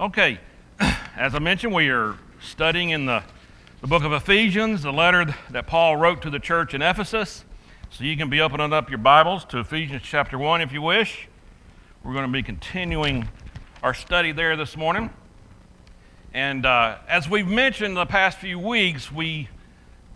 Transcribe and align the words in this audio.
Okay, 0.00 0.38
as 1.16 1.34
I 1.34 1.40
mentioned, 1.40 1.74
we 1.74 1.88
are 1.88 2.16
studying 2.40 2.90
in 2.90 3.06
the, 3.06 3.24
the 3.80 3.88
book 3.88 4.04
of 4.04 4.12
Ephesians, 4.12 4.82
the 4.82 4.92
letter 4.92 5.34
that 5.50 5.66
Paul 5.66 5.96
wrote 5.96 6.22
to 6.22 6.30
the 6.30 6.38
church 6.38 6.72
in 6.72 6.82
Ephesus. 6.82 7.44
So 7.90 8.04
you 8.04 8.16
can 8.16 8.30
be 8.30 8.40
opening 8.40 8.72
up 8.72 8.90
your 8.90 8.98
Bibles 8.98 9.44
to 9.46 9.58
Ephesians 9.58 10.02
chapter 10.04 10.38
1 10.38 10.60
if 10.60 10.70
you 10.70 10.82
wish. 10.82 11.26
We're 12.04 12.12
going 12.12 12.26
to 12.26 12.32
be 12.32 12.44
continuing 12.44 13.28
our 13.82 13.92
study 13.92 14.30
there 14.30 14.56
this 14.56 14.76
morning. 14.76 15.10
And 16.32 16.64
uh, 16.64 16.98
as 17.08 17.28
we've 17.28 17.48
mentioned 17.48 17.96
the 17.96 18.06
past 18.06 18.38
few 18.38 18.60
weeks, 18.60 19.10
we 19.10 19.48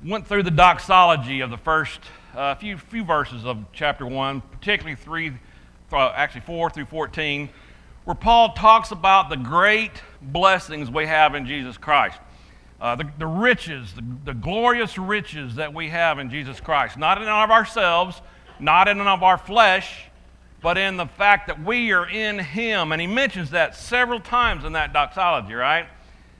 went 0.04 0.28
through 0.28 0.44
the 0.44 0.52
doxology 0.52 1.40
of 1.40 1.50
the 1.50 1.58
first 1.58 1.98
uh, 2.36 2.54
few, 2.54 2.78
few 2.78 3.02
verses 3.02 3.44
of 3.44 3.58
chapter 3.72 4.06
1, 4.06 4.42
particularly 4.42 4.94
3, 4.94 5.32
uh, 5.92 6.12
actually 6.14 6.42
4 6.42 6.70
through 6.70 6.84
14 6.84 7.48
where 8.04 8.14
Paul 8.14 8.54
talks 8.54 8.90
about 8.90 9.30
the 9.30 9.36
great 9.36 9.92
blessings 10.20 10.90
we 10.90 11.06
have 11.06 11.34
in 11.34 11.46
Jesus 11.46 11.76
Christ. 11.76 12.18
Uh, 12.80 12.96
the, 12.96 13.08
the, 13.18 13.26
riches, 13.26 13.92
the, 13.94 14.04
the, 14.24 14.34
glorious 14.34 14.98
riches 14.98 15.54
that 15.54 15.72
we 15.72 15.88
have 15.90 16.18
in 16.18 16.30
Jesus 16.30 16.60
Christ. 16.60 16.98
Not 16.98 17.18
in 17.18 17.24
and 17.24 17.30
of 17.30 17.50
ourselves, 17.50 18.20
not 18.58 18.88
in 18.88 18.98
and 18.98 19.08
of 19.08 19.22
our 19.22 19.38
flesh, 19.38 20.06
but 20.60 20.76
in 20.76 20.96
the 20.96 21.06
fact 21.06 21.46
that 21.46 21.62
we 21.62 21.92
are 21.92 22.08
in 22.08 22.40
Him. 22.40 22.90
And 22.90 23.00
he 23.00 23.06
mentions 23.06 23.50
that 23.50 23.76
several 23.76 24.18
times 24.18 24.64
in 24.64 24.72
that 24.72 24.92
doxology, 24.92 25.54
right? 25.54 25.86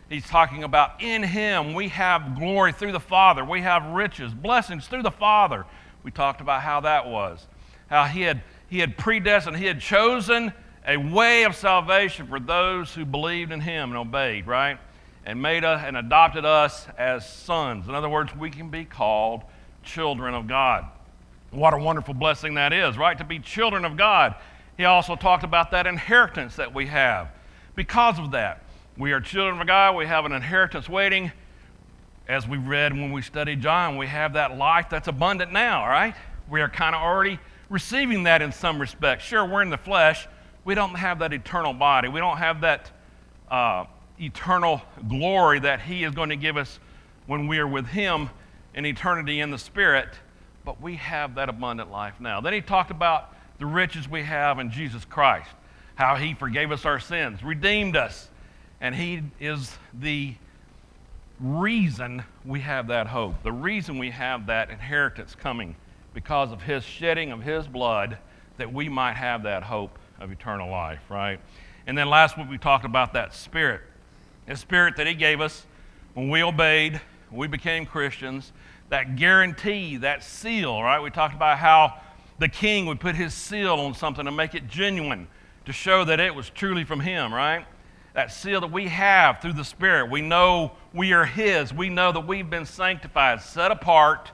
He's 0.09 0.27
talking 0.27 0.65
about 0.65 1.01
in 1.01 1.23
Him 1.23 1.75
we 1.75 1.89
have 1.89 2.37
glory 2.37 2.73
through 2.73 2.93
the 2.93 3.01
Father, 3.01 3.45
we 3.45 3.63
have 3.63 3.85
riches, 3.87 4.35
blessings 4.35 4.89
through 4.89 5.03
the 5.03 5.13
Father. 5.13 5.65
We 6.03 6.11
talked 6.11 6.41
about 6.41 6.63
how 6.63 6.81
that 6.81 7.07
was, 7.07 7.47
how 7.89 8.05
He 8.05 8.23
had, 8.23 8.43
he 8.69 8.81
had 8.81 8.99
predestined, 8.99 9.57
He 9.59 9.67
had 9.67 9.81
chosen 9.81 10.53
a 10.87 10.97
way 10.97 11.45
of 11.45 11.55
salvation 11.55 12.27
for 12.27 12.41
those 12.41 12.93
who 12.93 13.05
believed 13.05 13.53
in 13.53 13.61
him 13.61 13.91
and 13.91 13.99
obeyed, 13.99 14.47
right? 14.47 14.79
And 15.25 15.41
made 15.41 15.65
us 15.65 15.83
and 15.85 15.97
adopted 15.97 16.45
us 16.45 16.87
as 16.99 17.29
sons. 17.29 17.89
In 17.89 17.95
other 17.95 18.09
words, 18.09 18.35
we 18.35 18.51
can 18.51 18.71
be 18.71 18.85
called 18.85 19.43
children 19.83 20.35
of 20.35 20.49
God. 20.49 20.85
What 21.51 21.75
a 21.75 21.79
wonderful 21.79 22.15
blessing 22.15 22.55
that 22.55 22.73
is, 22.73 22.97
right? 22.97 23.17
To 23.19 23.25
be 23.25 23.39
children 23.39 23.85
of 23.85 23.97
God. 23.97 24.35
He 24.77 24.85
also 24.85 25.17
talked 25.17 25.45
about 25.45 25.71
that 25.73 25.87
inheritance 25.87 26.57
that 26.57 26.75
we 26.75 26.87
have. 26.87 27.29
Because 27.77 28.19
of 28.19 28.33
that, 28.33 28.63
we 28.97 29.13
are 29.13 29.21
children 29.21 29.61
of 29.61 29.67
God. 29.67 29.97
We 29.97 30.07
have 30.07 30.25
an 30.25 30.33
inheritance 30.33 30.89
waiting. 30.89 31.31
As 32.29 32.49
we 32.49 32.57
read 32.57 32.93
when 32.93 33.13
we 33.13 33.21
studied 33.23 33.61
John, 33.61 33.97
we 33.97 34.07
have 34.07 34.33
that 34.35 34.57
life 34.57 34.87
that's 34.91 35.09
abundant 35.09 35.53
now, 35.53 35.87
right? 35.87 36.15
We 36.49 36.61
are 36.61 36.69
kind 36.69 36.95
of 36.95 37.03
already 37.03 37.39
receiving 37.69 38.25
that 38.25 38.43
in 38.43 38.53
some 38.53 38.81
respects. 38.81 39.25
Sure, 39.25 39.45
we're 39.45 39.63
in 39.63 39.71
the 39.71 39.79
flesh, 39.79 40.27
we 40.65 40.75
don't 40.75 40.95
have 40.95 41.19
that 41.21 41.33
eternal 41.33 41.73
body. 41.73 42.09
We 42.09 42.21
don't 42.21 42.39
have 42.39 42.61
that 42.61 42.91
uh, 43.51 43.87
eternal 44.21 44.83
glory 45.09 45.61
that 45.61 45.81
He 45.81 46.05
is 46.05 46.15
going 46.15 46.29
to 46.29 46.37
give 46.37 46.57
us 46.57 46.79
when 47.27 47.47
we 47.47 47.59
are 47.59 47.67
with 47.67 47.87
Him 47.87 48.31
in 48.75 48.87
eternity 48.87 49.41
in 49.41 49.51
the 49.51 49.59
Spirit, 49.59 50.09
but 50.65 50.81
we 50.81 50.97
have 50.97 51.35
that 51.35 51.49
abundant 51.49 51.91
life 51.91 52.15
now. 52.21 52.41
Then 52.41 52.53
He 52.53 52.61
talked 52.61 52.91
about 52.91 53.35
the 53.59 53.67
riches 53.67 54.09
we 54.09 54.23
have 54.23 54.59
in 54.59 54.71
Jesus 54.71 55.05
Christ, 55.05 55.51
how 55.97 56.17
He 56.17 56.35
forgave 56.35 56.71
us 56.71 56.85
our 56.85 57.01
sins, 57.01 57.43
redeemed 57.43 57.97
us, 57.97 58.29
and 58.81 58.95
He 58.95 59.23
is 59.41 59.77
the 59.93 60.35
reason 61.41 62.23
we 62.45 62.61
have 62.61 62.87
that 62.87 63.09
hope, 63.09 63.43
the 63.43 63.53
reason 63.53 63.99
we 63.99 64.11
have 64.11 64.47
that 64.47 64.71
inheritance 64.71 65.35
coming 65.35 65.75
because 66.15 66.53
of 66.53 66.63
His 66.63 66.85
shedding 66.85 67.33
of 67.33 67.43
His 67.43 67.67
blood 67.67 68.19
that 68.59 68.73
we 68.73 68.89
might 68.89 69.15
have 69.15 69.43
that 69.43 69.65
hope 69.65 69.99
of 70.23 70.31
eternal 70.31 70.71
life, 70.71 71.01
right? 71.09 71.41
And 71.87 71.99
then 71.99 72.09
last 72.09 72.39
week 72.39 72.49
we 72.49 72.59
talked 72.59 72.85
about 72.85 73.13
that 73.15 73.35
spirit. 73.35 73.83
The 74.47 74.57
spirit 74.57 74.97
that 74.97 75.07
He 75.07 75.15
gave 75.15 75.41
us 75.41 75.67
when 76.15 76.31
we 76.31 76.43
obeyed, 76.43 77.01
when 77.31 77.41
we 77.41 77.49
became 77.49 77.87
Christians, 77.87 78.53
that 78.91 79.17
guarantee, 79.17 79.97
that 79.99 80.23
seal, 80.23 80.83
right? 80.83 81.01
We 81.01 81.11
talked 81.11 81.35
about 81.35 81.59
how 81.59 82.01
the 82.39 82.49
king 82.49 82.87
would 82.87 83.01
put 83.01 83.15
his 83.15 83.33
seal 83.33 83.75
on 83.75 83.95
something 83.95 84.25
to 84.25 84.31
make 84.31 84.55
it 84.55 84.69
genuine, 84.69 85.29
to 85.65 85.73
show 85.73 86.05
that 86.05 86.21
it 86.21 86.35
was 86.35 86.51
truly 86.51 86.85
from 86.85 87.01
Him, 87.01 87.33
right? 87.33 87.65
That 88.15 88.33
seal 88.33 88.61
that 88.61 88.71
we 88.73 88.89
have 88.89 89.41
through 89.41 89.55
the 89.55 89.65
Spirit. 89.65 90.11
We 90.11 90.21
know 90.21 90.73
we 90.93 91.13
are 91.13 91.25
His. 91.25 91.73
We 91.73 91.89
know 91.89 92.13
that 92.13 92.27
we've 92.27 92.51
been 92.51 92.67
sanctified, 92.67 93.41
set 93.41 93.71
apart 93.71 94.33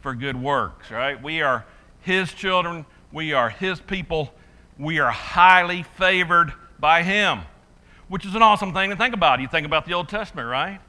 for 0.00 0.14
good 0.14 0.40
works, 0.40 0.90
right? 0.90 1.20
We 1.22 1.42
are 1.42 1.66
His 2.00 2.32
children. 2.32 2.86
We 3.12 3.32
are 3.32 3.50
His 3.50 3.80
people 3.80 4.32
we 4.80 4.98
are 4.98 5.10
highly 5.10 5.82
favored 5.82 6.54
by 6.78 7.02
Him, 7.02 7.40
which 8.08 8.24
is 8.24 8.34
an 8.34 8.42
awesome 8.42 8.72
thing 8.72 8.88
to 8.90 8.96
think 8.96 9.14
about. 9.14 9.40
You 9.40 9.46
think 9.46 9.66
about 9.66 9.84
the 9.84 9.92
Old 9.92 10.08
Testament, 10.08 10.48
right? 10.48 10.80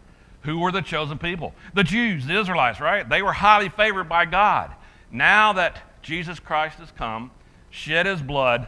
Who 0.44 0.60
were 0.60 0.72
the 0.72 0.82
chosen 0.82 1.18
people? 1.18 1.54
The 1.74 1.84
Jews, 1.84 2.26
the 2.26 2.40
Israelites, 2.40 2.80
right? 2.80 3.08
They 3.08 3.22
were 3.22 3.34
highly 3.34 3.68
favored 3.68 4.06
by 4.06 4.26
God. 4.26 4.72
Now 5.12 5.54
that 5.54 5.82
Jesus 6.02 6.40
Christ 6.40 6.80
has 6.80 6.90
come, 6.92 7.32
shed 7.70 8.06
his 8.06 8.22
blood, 8.22 8.68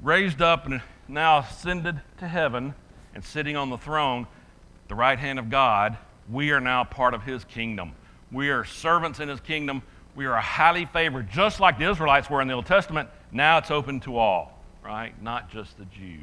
raised 0.00 0.40
up, 0.40 0.66
and 0.66 0.80
now 1.08 1.40
ascended 1.40 2.00
to 2.18 2.28
heaven 2.28 2.74
and 3.12 3.24
sitting 3.24 3.56
on 3.56 3.70
the 3.70 3.76
throne, 3.76 4.28
the 4.86 4.94
right 4.94 5.18
hand 5.18 5.40
of 5.40 5.50
God, 5.50 5.98
we 6.30 6.52
are 6.52 6.60
now 6.60 6.84
part 6.84 7.12
of 7.12 7.24
his 7.24 7.42
kingdom. 7.44 7.92
We 8.30 8.50
are 8.50 8.64
servants 8.64 9.18
in 9.18 9.28
his 9.28 9.40
kingdom. 9.40 9.82
We 10.14 10.26
are 10.26 10.40
highly 10.40 10.86
favored, 10.86 11.28
just 11.28 11.58
like 11.58 11.78
the 11.78 11.90
Israelites 11.90 12.30
were 12.30 12.40
in 12.40 12.46
the 12.46 12.54
Old 12.54 12.66
Testament. 12.66 13.08
Now 13.32 13.58
it's 13.58 13.70
open 13.70 14.00
to 14.00 14.16
all, 14.16 14.58
right? 14.84 15.20
Not 15.22 15.50
just 15.50 15.78
the 15.78 15.84
Jews. 15.86 16.20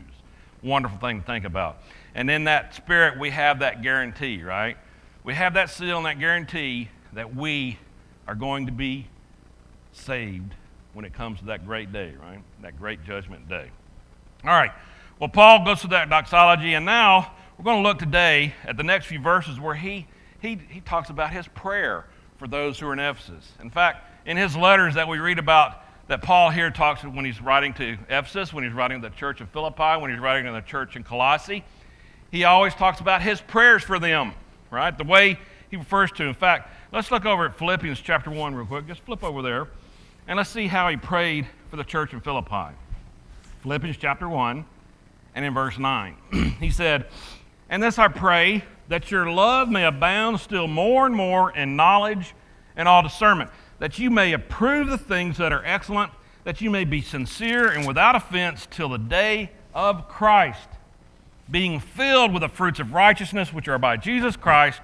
Wonderful 0.61 0.97
thing 0.97 1.19
to 1.19 1.25
think 1.25 1.45
about. 1.45 1.77
And 2.15 2.29
in 2.29 2.45
that 2.45 2.73
spirit, 2.75 3.19
we 3.19 3.29
have 3.31 3.59
that 3.59 3.81
guarantee, 3.81 4.41
right? 4.41 4.77
We 5.23 5.33
have 5.33 5.55
that 5.55 5.69
seal 5.69 5.97
and 5.97 6.05
that 6.05 6.19
guarantee 6.19 6.89
that 7.13 7.35
we 7.35 7.77
are 8.27 8.35
going 8.35 8.65
to 8.67 8.71
be 8.71 9.07
saved 9.91 10.53
when 10.93 11.05
it 11.05 11.13
comes 11.13 11.39
to 11.39 11.45
that 11.45 11.65
great 11.65 11.91
day, 11.91 12.13
right? 12.21 12.39
That 12.61 12.79
great 12.79 13.03
judgment 13.03 13.49
day. 13.49 13.69
All 14.43 14.51
right. 14.51 14.71
Well, 15.19 15.29
Paul 15.29 15.65
goes 15.65 15.81
through 15.81 15.91
that 15.91 16.09
doxology, 16.09 16.73
and 16.73 16.85
now 16.85 17.31
we're 17.57 17.65
going 17.65 17.83
to 17.83 17.87
look 17.87 17.99
today 17.99 18.53
at 18.65 18.77
the 18.77 18.83
next 18.83 19.05
few 19.05 19.19
verses 19.19 19.59
where 19.59 19.75
he, 19.75 20.07
he, 20.41 20.59
he 20.69 20.81
talks 20.81 21.09
about 21.09 21.31
his 21.31 21.47
prayer 21.49 22.05
for 22.37 22.47
those 22.47 22.79
who 22.79 22.87
are 22.87 22.93
in 22.93 22.99
Ephesus. 22.99 23.51
In 23.61 23.69
fact, 23.69 24.09
in 24.25 24.37
his 24.37 24.55
letters 24.55 24.95
that 24.95 25.07
we 25.07 25.19
read 25.19 25.39
about, 25.39 25.82
that 26.07 26.21
Paul 26.21 26.49
here 26.49 26.69
talks 26.69 27.03
when 27.03 27.25
he's 27.25 27.41
writing 27.41 27.73
to 27.75 27.97
Ephesus, 28.09 28.53
when 28.53 28.63
he's 28.63 28.73
writing 28.73 29.01
to 29.01 29.09
the 29.09 29.15
church 29.15 29.41
of 29.41 29.49
Philippi, 29.49 30.01
when 30.01 30.11
he's 30.11 30.19
writing 30.19 30.45
to 30.45 30.51
the 30.51 30.61
church 30.61 30.95
in 30.95 31.03
Colossae, 31.03 31.63
he 32.31 32.43
always 32.43 32.73
talks 32.73 32.99
about 32.99 33.21
his 33.21 33.39
prayers 33.41 33.83
for 33.83 33.99
them, 33.99 34.33
right? 34.69 34.97
The 34.97 35.03
way 35.03 35.39
he 35.69 35.77
refers 35.77 36.11
to. 36.13 36.23
In 36.23 36.33
fact, 36.33 36.69
let's 36.91 37.11
look 37.11 37.25
over 37.25 37.45
at 37.45 37.57
Philippians 37.57 37.99
chapter 37.99 38.29
1 38.29 38.55
real 38.55 38.65
quick. 38.65 38.87
Just 38.87 39.01
flip 39.01 39.23
over 39.23 39.41
there, 39.41 39.67
and 40.27 40.37
let's 40.37 40.49
see 40.49 40.67
how 40.67 40.89
he 40.89 40.97
prayed 40.97 41.47
for 41.69 41.77
the 41.77 41.83
church 41.83 42.13
in 42.13 42.19
Philippi. 42.19 42.75
Philippians 43.61 43.97
chapter 43.97 44.27
1, 44.27 44.65
and 45.35 45.45
in 45.45 45.53
verse 45.53 45.77
9. 45.77 46.15
he 46.59 46.69
said, 46.69 47.07
And 47.69 47.81
this 47.81 47.97
I 47.97 48.07
pray, 48.07 48.63
that 48.89 49.09
your 49.09 49.29
love 49.31 49.69
may 49.69 49.85
abound 49.85 50.39
still 50.39 50.67
more 50.67 51.05
and 51.05 51.15
more 51.15 51.51
in 51.51 51.75
knowledge 51.75 52.33
and 52.75 52.87
all 52.87 53.01
discernment, 53.01 53.49
that 53.79 53.99
you 53.99 54.09
may 54.09 54.33
approve 54.33 54.87
the 54.89 54.97
things 54.97 55.37
that 55.37 55.51
are 55.51 55.63
excellent, 55.65 56.11
that 56.43 56.61
you 56.61 56.69
may 56.69 56.85
be 56.85 57.01
sincere 57.01 57.69
and 57.69 57.87
without 57.87 58.15
offense 58.15 58.67
till 58.69 58.89
the 58.89 58.97
day 58.97 59.51
of 59.73 60.07
Christ, 60.07 60.69
being 61.49 61.79
filled 61.79 62.33
with 62.33 62.41
the 62.41 62.49
fruits 62.49 62.79
of 62.79 62.93
righteousness 62.93 63.53
which 63.53 63.67
are 63.67 63.79
by 63.79 63.97
Jesus 63.97 64.35
Christ, 64.35 64.81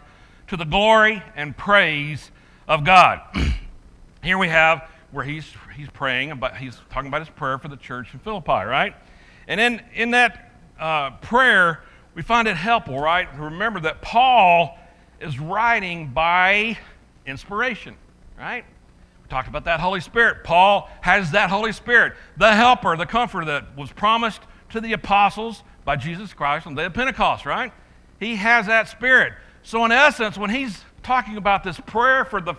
to 0.48 0.58
the 0.58 0.66
glory 0.66 1.22
and 1.36 1.56
praise 1.56 2.32
of 2.68 2.84
God. 2.84 3.22
Here 4.24 4.38
we 4.38 4.50
have 4.50 4.90
where 5.12 5.24
he's, 5.24 5.46
he's 5.76 5.90
praying 5.90 6.32
about, 6.32 6.58
he's 6.58 6.78
talking 6.90 7.08
about 7.08 7.22
his 7.22 7.30
prayer 7.30 7.58
for 7.58 7.68
the 7.68 7.78
church 7.78 8.14
in 8.14 8.20
Philippi, 8.20 8.52
right? 8.52 8.96
And 9.48 9.60
in, 9.60 9.82
in 9.94 10.12
that 10.12 10.52
uh, 10.80 11.12
prayer, 11.18 11.84
we 12.16 12.22
find 12.22 12.48
it 12.48 12.56
helpful, 12.56 13.00
right, 13.00 13.32
to 13.34 13.42
remember 13.42 13.80
that 13.82 14.02
Paul 14.02 14.78
is 15.20 15.40
writing 15.40 16.08
by 16.08 16.78
inspiration, 17.26 17.96
right? 18.38 18.66
Talked 19.30 19.48
about 19.48 19.66
that 19.66 19.80
Holy 19.80 20.02
Spirit. 20.02 20.44
Paul 20.44 20.90
has 21.02 21.32
that 21.32 21.50
Holy 21.50 21.72
Spirit, 21.72 22.14
the 22.38 22.54
helper, 22.54 22.98
the 22.98 23.06
comforter 23.06 23.46
that 23.46 23.78
was 23.78 23.92
promised 23.92 24.42
to 24.70 24.82
the 24.82 24.94
apostles 24.94 25.64
by 25.86 25.96
Jesus 25.96 26.34
Christ 26.34 26.66
on 26.66 26.76
the 26.76 26.82
day 26.82 26.86
of 26.88 26.94
Pentecost, 26.94 27.46
right? 27.46 27.72
He 28.20 28.36
has 28.36 28.66
that 28.66 28.90
Spirit. 28.90 29.34
So, 29.62 29.86
in 29.86 29.92
essence, 29.92 30.38
when 30.38 30.50
he's 30.50 30.84
talking 31.04 31.38
about 31.38 31.64
this 31.64 31.80
prayer 31.80 32.26
for 32.26 32.42
the, 32.42 32.56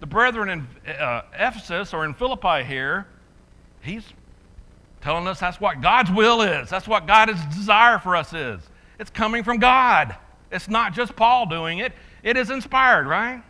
the 0.00 0.06
brethren 0.06 0.48
in 0.48 0.92
uh, 0.92 1.22
Ephesus 1.34 1.94
or 1.94 2.04
in 2.04 2.14
Philippi 2.14 2.64
here, 2.64 3.06
he's 3.80 4.04
telling 5.00 5.26
us 5.28 5.38
that's 5.38 5.60
what 5.60 5.80
God's 5.80 6.10
will 6.10 6.42
is. 6.42 6.68
That's 6.68 6.88
what 6.88 7.06
God's 7.06 7.44
desire 7.54 7.98
for 7.98 8.16
us 8.16 8.32
is. 8.32 8.60
It's 8.98 9.10
coming 9.10 9.44
from 9.44 9.58
God. 9.58 10.16
It's 10.50 10.68
not 10.68 10.94
just 10.94 11.14
Paul 11.14 11.46
doing 11.46 11.78
it, 11.78 11.92
it 12.22 12.36
is 12.36 12.50
inspired, 12.50 13.06
right? 13.06 13.42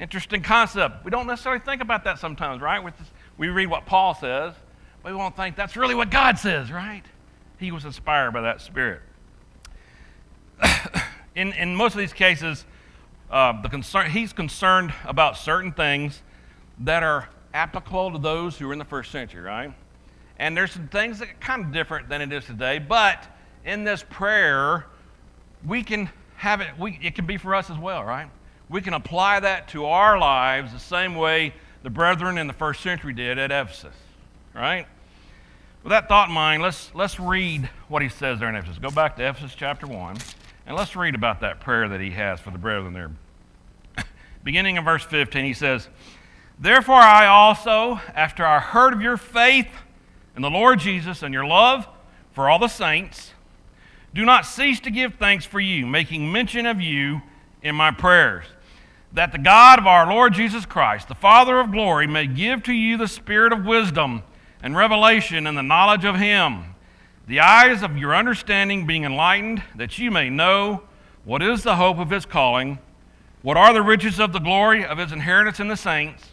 Interesting 0.00 0.42
concept. 0.42 1.04
We 1.04 1.10
don't 1.10 1.26
necessarily 1.26 1.60
think 1.60 1.82
about 1.82 2.04
that 2.04 2.18
sometimes, 2.18 2.62
right? 2.62 2.82
We 3.36 3.48
read 3.48 3.66
what 3.66 3.84
Paul 3.84 4.14
says, 4.14 4.54
but 5.02 5.12
we 5.12 5.18
won't 5.18 5.36
think 5.36 5.56
that's 5.56 5.76
really 5.76 5.94
what 5.94 6.10
God 6.10 6.38
says, 6.38 6.70
right? 6.70 7.02
He 7.58 7.72
was 7.72 7.84
inspired 7.84 8.32
by 8.32 8.42
that 8.42 8.60
Spirit. 8.60 9.02
in, 11.34 11.52
in 11.52 11.74
most 11.74 11.94
of 11.94 11.98
these 11.98 12.12
cases, 12.12 12.64
uh, 13.30 13.60
the 13.60 13.68
concern, 13.68 14.10
he's 14.10 14.32
concerned 14.32 14.92
about 15.04 15.36
certain 15.36 15.72
things 15.72 16.22
that 16.80 17.02
are 17.02 17.28
applicable 17.52 18.12
to 18.12 18.18
those 18.18 18.56
who 18.56 18.68
were 18.68 18.72
in 18.72 18.78
the 18.78 18.84
first 18.84 19.10
century, 19.10 19.42
right? 19.42 19.74
And 20.38 20.56
there's 20.56 20.72
some 20.72 20.86
things 20.88 21.18
that 21.18 21.28
are 21.28 21.34
kind 21.40 21.64
of 21.64 21.72
different 21.72 22.08
than 22.08 22.22
it 22.22 22.32
is 22.32 22.44
today, 22.44 22.78
but 22.78 23.26
in 23.64 23.82
this 23.82 24.04
prayer, 24.08 24.86
we 25.66 25.82
can 25.82 26.08
have 26.36 26.60
it, 26.60 26.68
we, 26.78 26.98
it 27.02 27.16
can 27.16 27.26
be 27.26 27.36
for 27.36 27.54
us 27.54 27.68
as 27.68 27.76
well, 27.76 28.04
right? 28.04 28.30
We 28.68 28.82
can 28.82 28.94
apply 28.94 29.40
that 29.40 29.68
to 29.68 29.86
our 29.86 30.18
lives 30.18 30.72
the 30.72 30.78
same 30.78 31.14
way 31.14 31.54
the 31.82 31.90
brethren 31.90 32.38
in 32.38 32.46
the 32.46 32.52
first 32.52 32.82
century 32.82 33.14
did 33.14 33.38
at 33.38 33.50
Ephesus, 33.50 33.94
right? 34.54 34.86
With 35.82 35.90
that 35.90 36.08
thought 36.08 36.28
in 36.28 36.34
mind, 36.34 36.62
let's, 36.62 36.94
let's 36.94 37.18
read 37.18 37.70
what 37.88 38.02
he 38.02 38.08
says 38.08 38.40
there 38.40 38.48
in 38.48 38.56
Ephesus. 38.56 38.78
Go 38.78 38.90
back 38.90 39.16
to 39.16 39.26
Ephesus 39.26 39.54
chapter 39.54 39.86
1, 39.86 40.18
and 40.66 40.76
let's 40.76 40.96
read 40.96 41.14
about 41.14 41.40
that 41.40 41.60
prayer 41.60 41.88
that 41.88 42.00
he 42.00 42.10
has 42.10 42.40
for 42.40 42.50
the 42.50 42.58
brethren 42.58 42.92
there. 42.92 43.10
Beginning 44.44 44.76
in 44.76 44.84
verse 44.84 45.04
15, 45.04 45.44
he 45.44 45.54
says, 45.54 45.88
Therefore 46.58 46.96
I 46.96 47.26
also, 47.26 48.00
after 48.14 48.44
I 48.44 48.58
heard 48.58 48.92
of 48.92 49.00
your 49.00 49.16
faith 49.16 49.68
in 50.36 50.42
the 50.42 50.50
Lord 50.50 50.80
Jesus 50.80 51.22
and 51.22 51.32
your 51.32 51.46
love 51.46 51.88
for 52.32 52.50
all 52.50 52.58
the 52.58 52.68
saints, 52.68 53.32
do 54.12 54.24
not 54.24 54.44
cease 54.44 54.80
to 54.80 54.90
give 54.90 55.14
thanks 55.14 55.44
for 55.44 55.60
you, 55.60 55.86
making 55.86 56.30
mention 56.30 56.66
of 56.66 56.80
you 56.80 57.22
in 57.62 57.74
my 57.74 57.90
prayers, 57.90 58.44
that 59.12 59.32
the 59.32 59.38
God 59.38 59.78
of 59.78 59.86
our 59.86 60.06
Lord 60.06 60.34
Jesus 60.34 60.66
Christ, 60.66 61.08
the 61.08 61.14
Father 61.14 61.58
of 61.60 61.72
glory, 61.72 62.06
may 62.06 62.26
give 62.26 62.62
to 62.64 62.72
you 62.72 62.96
the 62.96 63.08
spirit 63.08 63.52
of 63.52 63.64
wisdom 63.64 64.22
and 64.62 64.76
revelation 64.76 65.46
and 65.46 65.56
the 65.56 65.62
knowledge 65.62 66.04
of 66.04 66.16
him, 66.16 66.74
the 67.26 67.40
eyes 67.40 67.82
of 67.82 67.96
your 67.96 68.14
understanding 68.14 68.86
being 68.86 69.04
enlightened, 69.04 69.62
that 69.76 69.98
you 69.98 70.10
may 70.10 70.28
know 70.30 70.82
what 71.24 71.42
is 71.42 71.62
the 71.62 71.76
hope 71.76 71.98
of 71.98 72.10
his 72.10 72.26
calling, 72.26 72.78
what 73.42 73.56
are 73.56 73.72
the 73.72 73.82
riches 73.82 74.18
of 74.18 74.32
the 74.32 74.38
glory 74.38 74.84
of 74.84 74.98
his 74.98 75.12
inheritance 75.12 75.60
in 75.60 75.68
the 75.68 75.76
saints 75.76 76.32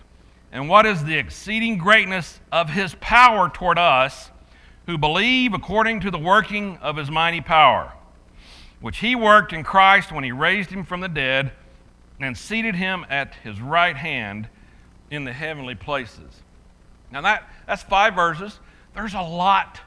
and 0.51 0.69
what 0.69 0.85
is 0.85 1.03
the 1.03 1.17
exceeding 1.17 1.77
greatness 1.77 2.39
of 2.49 2.69
his 2.69 2.95
power 3.01 3.49
toward 3.49 3.77
us 3.77 4.31
who 4.85 4.97
believe 4.97 5.53
according 5.53 5.99
to 5.99 6.09
the 6.09 6.17
working 6.17 6.77
of 6.77 6.95
his 6.95 7.11
mighty 7.11 7.41
power, 7.41 7.91
which 8.79 8.99
he 8.99 9.15
worked 9.15 9.51
in 9.51 9.63
Christ 9.63 10.13
when 10.13 10.23
he 10.23 10.31
raised 10.31 10.69
him 10.69 10.85
from 10.85 11.01
the 11.01 11.09
dead 11.09 11.51
and 12.19 12.37
seated 12.37 12.75
him 12.75 13.05
at 13.09 13.33
his 13.35 13.59
right 13.61 13.95
hand 13.95 14.47
in 15.11 15.23
the 15.23 15.33
heavenly 15.33 15.75
places. 15.75 16.41
Now, 17.11 17.21
that, 17.21 17.49
that's 17.67 17.83
five 17.83 18.15
verses. 18.15 18.59
There's 18.93 19.13
a 19.13 19.21
lot 19.21 19.79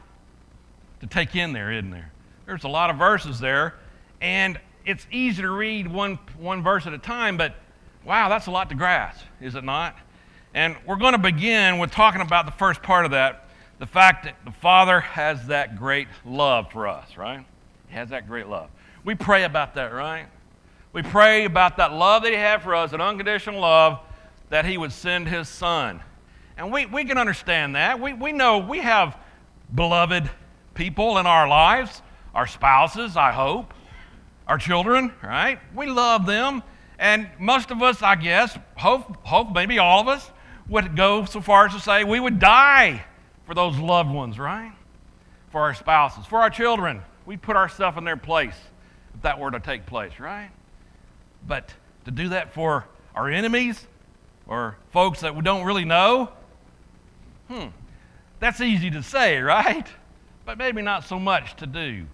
to 1.01 1.07
take 1.07 1.35
in 1.35 1.53
there, 1.53 1.73
isn't 1.73 1.91
there? 1.91 2.13
There's 2.47 2.65
a 2.65 2.69
lot 2.69 2.91
of 2.91 2.97
verses 2.97 3.41
there, 3.41 3.75
and 4.21 4.59
it's 4.85 5.07
easy 5.11 5.43
to 5.43 5.51
read 5.51 5.87
one, 5.87 6.19
one 6.39 6.63
verse 6.63 6.87
at 6.87 6.93
a 6.93 6.99
time, 6.99 7.37
but 7.37 7.55
wow, 8.05 8.29
that's 8.29 8.47
a 8.47 8.51
lot 8.51 8.69
to 8.71 8.75
grasp, 8.75 9.25
is 9.41 9.55
it 9.55 9.65
not? 9.65 9.97
And 10.55 10.77
we're 10.87 10.97
going 10.97 11.13
to 11.13 11.19
begin 11.19 11.79
with 11.79 11.91
talking 11.91 12.23
about 12.23 12.47
the 12.47 12.53
first 12.53 12.83
part 12.83 13.05
of 13.05 13.11
that 13.11 13.49
the 13.79 13.87
fact 13.87 14.25
that 14.25 14.37
the 14.45 14.51
Father 14.51 15.01
has 15.01 15.47
that 15.47 15.79
great 15.79 16.09
love 16.25 16.71
for 16.73 16.89
us, 16.89 17.17
right? 17.17 17.45
He 17.89 17.95
has 17.95 18.11
that 18.11 18.27
great 18.27 18.49
love. 18.49 18.71
We 19.05 19.15
pray 19.15 19.45
about 19.45 19.75
that, 19.77 19.93
right? 19.93 20.27
We 20.99 21.03
pray 21.03 21.45
about 21.45 21.77
that 21.77 21.93
love 21.93 22.25
that 22.25 22.33
He 22.33 22.37
had 22.37 22.61
for 22.61 22.75
us, 22.75 22.93
an 22.93 23.01
unconditional 23.01 23.61
love 23.61 24.01
that 24.49 24.65
He 24.65 24.77
would 24.77 24.91
send 24.91 25.29
His 25.29 25.49
Son. 25.49 26.01
And 26.57 26.73
we, 26.73 26.87
we 26.87 27.05
can 27.05 27.19
understand 27.19 27.77
that. 27.77 28.01
We, 28.01 28.15
we 28.15 28.33
know 28.33 28.59
we 28.59 28.81
have 28.81 29.17
beloved 29.73 30.29
people 30.75 31.19
in 31.19 31.25
our 31.25 31.47
lives, 31.47 32.03
our 32.35 32.49
spouses, 32.49 33.17
I 33.17 33.31
hope, 33.31 33.73
our 34.49 34.59
children, 34.59 35.13
right? 35.23 35.61
We 35.73 35.87
love 35.87 36.27
them. 36.27 36.65
And 36.99 37.29
most 37.39 37.71
of 37.71 37.81
us, 37.81 38.03
I 38.03 38.17
guess, 38.17 38.59
hope, 38.77 39.25
hope 39.25 39.53
maybe 39.53 39.79
all 39.79 40.01
of 40.01 40.09
us, 40.09 40.29
would 40.69 40.97
go 40.97 41.27
so 41.27 41.41
far 41.41 41.67
as 41.67 41.75
to 41.75 41.81
say 41.81 42.03
we 42.03 42.19
would 42.19 42.41
die 42.41 43.05
for 43.47 43.55
those 43.55 43.79
loved 43.79 44.11
ones, 44.11 44.37
right? 44.37 44.73
For 45.51 45.61
our 45.61 45.75
spouses, 45.75 46.27
for 46.27 46.41
our 46.41 46.51
children. 46.51 47.03
We 47.25 47.37
put 47.37 47.55
ourselves 47.55 47.97
in 47.99 48.03
their 48.03 48.17
place 48.17 48.59
if 49.15 49.23
that 49.23 49.39
were 49.39 49.53
to 49.53 49.61
take 49.61 49.87
place, 49.87 50.19
right? 50.19 50.51
But 51.49 51.73
to 52.05 52.11
do 52.11 52.29
that 52.29 52.53
for 52.53 52.85
our 53.15 53.29
enemies 53.29 53.87
or 54.47 54.77
folks 54.93 55.21
that 55.23 55.35
we 55.35 55.43
don't 55.43 55.65
really 55.65 55.87
know, 55.87 56.31
hmm, 57.49 57.67
that's 58.39 58.61
easy 58.61 58.91
to 58.91 59.03
say, 59.03 59.39
right? 59.41 59.87
But 60.45 60.59
maybe 60.59 60.83
not 60.83 61.05
so 61.05 61.19
much 61.19 61.57
to 61.57 61.67
do. 61.67 62.07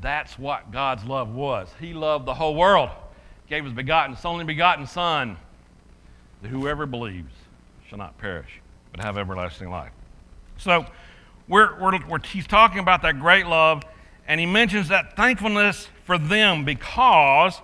That's 0.00 0.38
what 0.38 0.70
God's 0.72 1.04
love 1.04 1.34
was. 1.34 1.68
He 1.80 1.92
loved 1.92 2.26
the 2.26 2.34
whole 2.34 2.54
world, 2.54 2.90
gave 3.48 3.64
his 3.64 3.72
begotten, 3.72 4.14
his 4.14 4.24
only 4.24 4.44
begotten 4.44 4.86
Son, 4.86 5.36
that 6.42 6.48
whoever 6.48 6.86
believes 6.86 7.32
shall 7.88 7.98
not 7.98 8.16
perish, 8.18 8.60
but 8.92 9.02
have 9.02 9.16
everlasting 9.16 9.70
life. 9.70 9.92
So 10.58 10.86
we're, 11.48 11.80
we're, 11.80 12.06
we're, 12.06 12.20
he's 12.20 12.46
talking 12.46 12.78
about 12.78 13.02
that 13.02 13.18
great 13.20 13.46
love, 13.46 13.82
and 14.28 14.38
he 14.38 14.46
mentions 14.46 14.88
that 14.88 15.16
thankfulness 15.16 15.88
for 16.04 16.18
them 16.18 16.64
because 16.64 17.60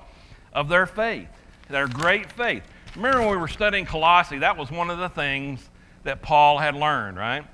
of 0.52 0.68
their 0.68 0.86
faith, 0.86 1.28
their 1.68 1.88
great 1.88 2.30
faith. 2.32 2.62
Remember 2.94 3.20
when 3.20 3.30
we 3.30 3.36
were 3.36 3.48
studying 3.48 3.86
Colossae, 3.86 4.38
that 4.38 4.56
was 4.56 4.70
one 4.70 4.90
of 4.90 4.98
the 4.98 5.08
things 5.08 5.68
that 6.04 6.22
Paul 6.22 6.58
had 6.58 6.74
learned, 6.74 7.16
right? 7.16 7.44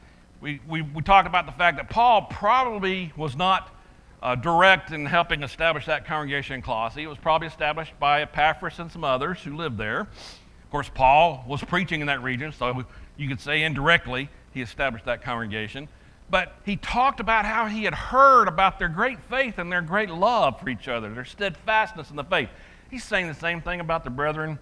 We, 0.40 0.60
we, 0.68 0.82
we 0.82 1.02
talked 1.02 1.26
about 1.26 1.46
the 1.46 1.52
fact 1.52 1.76
that 1.76 1.90
Paul 1.90 2.22
probably 2.22 3.12
was 3.16 3.36
not 3.36 3.74
uh, 4.22 4.34
direct 4.34 4.90
in 4.90 5.06
helping 5.06 5.42
establish 5.42 5.86
that 5.86 6.06
congregation 6.06 6.56
in 6.56 6.62
Colossae. 6.62 7.02
It 7.02 7.06
was 7.06 7.18
probably 7.18 7.48
established 7.48 7.98
by 8.00 8.22
Epaphras 8.22 8.78
and 8.78 8.90
some 8.90 9.04
others 9.04 9.40
who 9.40 9.56
lived 9.56 9.78
there. 9.78 10.00
Of 10.00 10.70
course, 10.70 10.90
Paul 10.92 11.44
was 11.46 11.62
preaching 11.62 12.00
in 12.00 12.08
that 12.08 12.22
region, 12.22 12.52
so 12.52 12.84
you 13.16 13.28
could 13.28 13.40
say 13.40 13.62
indirectly 13.62 14.28
he 14.52 14.60
established 14.60 15.04
that 15.04 15.22
congregation. 15.22 15.88
But 16.30 16.56
he 16.64 16.76
talked 16.76 17.20
about 17.20 17.46
how 17.46 17.66
he 17.66 17.84
had 17.84 17.94
heard 17.94 18.48
about 18.48 18.78
their 18.78 18.88
great 18.88 19.18
faith 19.30 19.58
and 19.58 19.72
their 19.72 19.80
great 19.80 20.10
love 20.10 20.60
for 20.60 20.68
each 20.68 20.88
other, 20.88 21.12
their 21.14 21.24
steadfastness 21.24 22.10
in 22.10 22.16
the 22.16 22.24
faith. 22.24 22.50
He's 22.90 23.04
saying 23.04 23.28
the 23.28 23.34
same 23.34 23.60
thing 23.60 23.80
about 23.80 24.04
the 24.04 24.10
brethren 24.10 24.58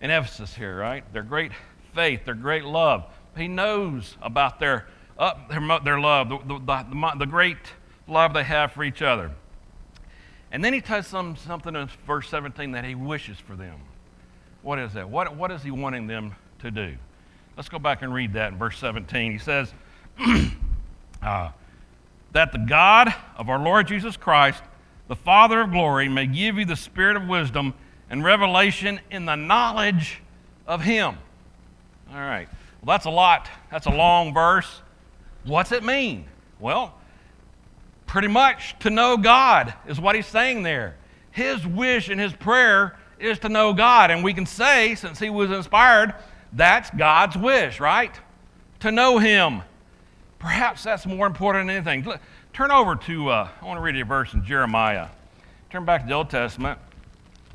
in 0.00 0.10
Ephesus 0.10 0.54
here, 0.54 0.76
right? 0.78 1.10
Their 1.12 1.22
great 1.22 1.52
faith, 1.94 2.24
their 2.24 2.34
great 2.34 2.64
love. 2.64 3.04
He 3.36 3.48
knows 3.48 4.16
about 4.20 4.60
their, 4.60 4.86
uh, 5.18 5.34
their, 5.48 5.80
their 5.80 6.00
love, 6.00 6.28
the, 6.28 6.38
the, 6.38 6.58
the, 6.58 7.12
the, 7.18 7.26
great 7.26 7.56
love 8.06 8.34
they 8.34 8.44
have 8.44 8.72
for 8.72 8.84
each 8.84 9.02
other. 9.02 9.30
And 10.52 10.64
then 10.64 10.72
he 10.72 10.80
tells 10.80 11.10
them 11.10 11.36
something 11.36 11.74
in 11.76 11.88
verse 12.06 12.28
17 12.28 12.72
that 12.72 12.84
he 12.84 12.94
wishes 12.94 13.38
for 13.38 13.54
them. 13.54 13.80
What 14.62 14.78
is 14.78 14.92
that? 14.94 15.08
What, 15.08 15.34
what 15.36 15.50
is 15.50 15.62
he 15.62 15.70
wanting 15.70 16.06
them 16.06 16.34
to 16.58 16.70
do? 16.70 16.96
Let's 17.56 17.68
go 17.68 17.78
back 17.78 18.02
and 18.02 18.12
read 18.12 18.34
that 18.34 18.52
in 18.52 18.58
verse 18.58 18.78
17. 18.78 19.32
He 19.32 19.38
says, 19.38 19.72
uh, 21.22 21.50
That 22.32 22.52
the 22.52 22.58
God 22.58 23.14
of 23.36 23.48
our 23.48 23.58
Lord 23.58 23.86
Jesus 23.86 24.16
Christ, 24.16 24.62
the 25.10 25.16
Father 25.16 25.60
of 25.62 25.72
glory, 25.72 26.08
may 26.08 26.24
give 26.24 26.56
you 26.56 26.64
the 26.64 26.76
spirit 26.76 27.16
of 27.16 27.26
wisdom 27.26 27.74
and 28.10 28.22
revelation 28.22 29.00
in 29.10 29.24
the 29.24 29.34
knowledge 29.34 30.22
of 30.68 30.82
him. 30.82 31.16
All 32.12 32.20
right. 32.20 32.48
Well, 32.80 32.94
that's 32.94 33.06
a 33.06 33.10
lot. 33.10 33.48
That's 33.72 33.86
a 33.86 33.90
long 33.90 34.32
verse. 34.32 34.82
What's 35.42 35.72
it 35.72 35.82
mean? 35.82 36.26
Well, 36.60 36.94
pretty 38.06 38.28
much 38.28 38.78
to 38.80 38.90
know 38.90 39.16
God 39.16 39.74
is 39.88 40.00
what 40.00 40.14
he's 40.14 40.28
saying 40.28 40.62
there. 40.62 40.94
His 41.32 41.66
wish 41.66 42.08
and 42.08 42.20
his 42.20 42.32
prayer 42.32 42.96
is 43.18 43.40
to 43.40 43.48
know 43.48 43.72
God. 43.72 44.12
And 44.12 44.22
we 44.22 44.32
can 44.32 44.46
say, 44.46 44.94
since 44.94 45.18
he 45.18 45.28
was 45.28 45.50
inspired, 45.50 46.14
that's 46.52 46.88
God's 46.90 47.36
wish, 47.36 47.80
right? 47.80 48.14
To 48.78 48.92
know 48.92 49.18
him. 49.18 49.62
Perhaps 50.38 50.84
that's 50.84 51.04
more 51.04 51.26
important 51.26 51.66
than 51.66 51.84
anything. 51.84 52.16
Turn 52.52 52.70
over 52.70 52.96
to, 52.96 53.28
uh, 53.28 53.48
I 53.60 53.64
want 53.64 53.78
to 53.78 53.82
read 53.82 53.96
a 53.96 54.04
verse 54.04 54.34
in 54.34 54.44
Jeremiah. 54.44 55.08
Turn 55.70 55.84
back 55.84 56.02
to 56.02 56.08
the 56.08 56.14
Old 56.14 56.30
Testament. 56.30 56.78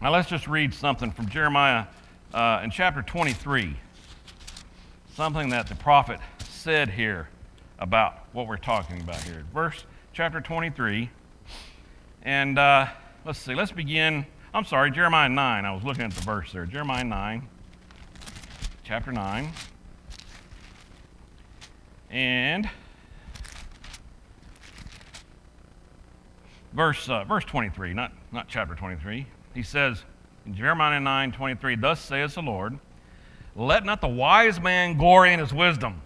Now 0.02 0.12
let's 0.12 0.30
just 0.30 0.48
read 0.48 0.74
something 0.74 1.12
from 1.12 1.30
Jeremiah 1.30 1.86
uh, 2.34 2.62
in 2.64 2.72
chapter 2.72 3.02
23. 3.02 3.76
Something 5.14 5.50
that 5.50 5.68
the 5.68 5.76
prophet 5.76 6.20
said 6.48 6.90
here 6.90 7.30
about 7.80 8.26
what 8.34 8.48
we're 8.48 8.58
talking 8.58 9.02
about 9.02 9.22
here. 9.22 9.44
Verse 9.54 9.86
chapter 10.14 10.42
23. 10.42 11.10
And 12.24 12.58
uh, 12.58 12.88
let's 13.26 13.40
see, 13.40 13.54
let's 13.54 13.72
begin 13.72 14.26
I'm 14.56 14.64
sorry, 14.64 14.90
Jeremiah 14.90 15.28
9. 15.28 15.66
I 15.66 15.74
was 15.74 15.84
looking 15.84 16.06
at 16.06 16.12
the 16.12 16.22
verse 16.22 16.54
there. 16.54 16.66
Jeremiah 16.66 17.04
9, 17.04 17.46
chapter 18.86 19.12
9. 19.12 19.52
And 22.10 22.70
verse, 26.76 27.10
uh, 27.10 27.24
verse 27.24 27.46
23, 27.46 27.94
not, 27.94 28.12
not 28.32 28.48
chapter 28.48 28.76
23. 28.76 29.26
He 29.54 29.64
says 29.64 30.04
in 30.46 30.54
Jeremiah 30.54 31.00
9, 31.00 31.32
23, 31.32 31.76
Thus 31.76 32.00
says 32.00 32.36
the 32.36 32.42
Lord, 32.42 32.78
Let 33.56 33.86
not 33.86 34.02
the 34.02 34.08
wise 34.08 34.60
man 34.60 34.98
glory 34.98 35.34
in 35.34 35.40
his 35.40 35.54
wisdom, 35.54 36.02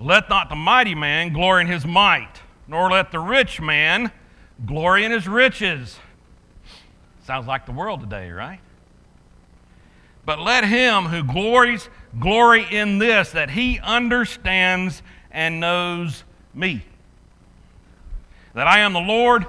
let 0.00 0.28
not 0.28 0.48
the 0.48 0.56
mighty 0.56 0.94
man 0.94 1.32
glory 1.32 1.62
in 1.62 1.68
his 1.68 1.86
might, 1.86 2.42
nor 2.66 2.90
let 2.90 3.12
the 3.12 3.20
rich 3.20 3.60
man 3.60 4.10
glory 4.66 5.04
in 5.04 5.12
his 5.12 5.28
riches. 5.28 5.98
Sounds 7.22 7.46
like 7.46 7.64
the 7.64 7.72
world 7.72 8.00
today, 8.00 8.30
right? 8.30 8.60
But 10.26 10.40
let 10.40 10.64
him 10.64 11.04
who 11.04 11.22
glories 11.22 11.88
glory 12.18 12.66
in 12.70 12.98
this, 12.98 13.30
that 13.30 13.50
he 13.50 13.78
understands 13.80 15.02
and 15.30 15.60
knows 15.60 16.24
me. 16.54 16.84
That 18.54 18.66
I 18.66 18.80
am 18.80 18.92
the 18.92 19.00
Lord, 19.00 19.46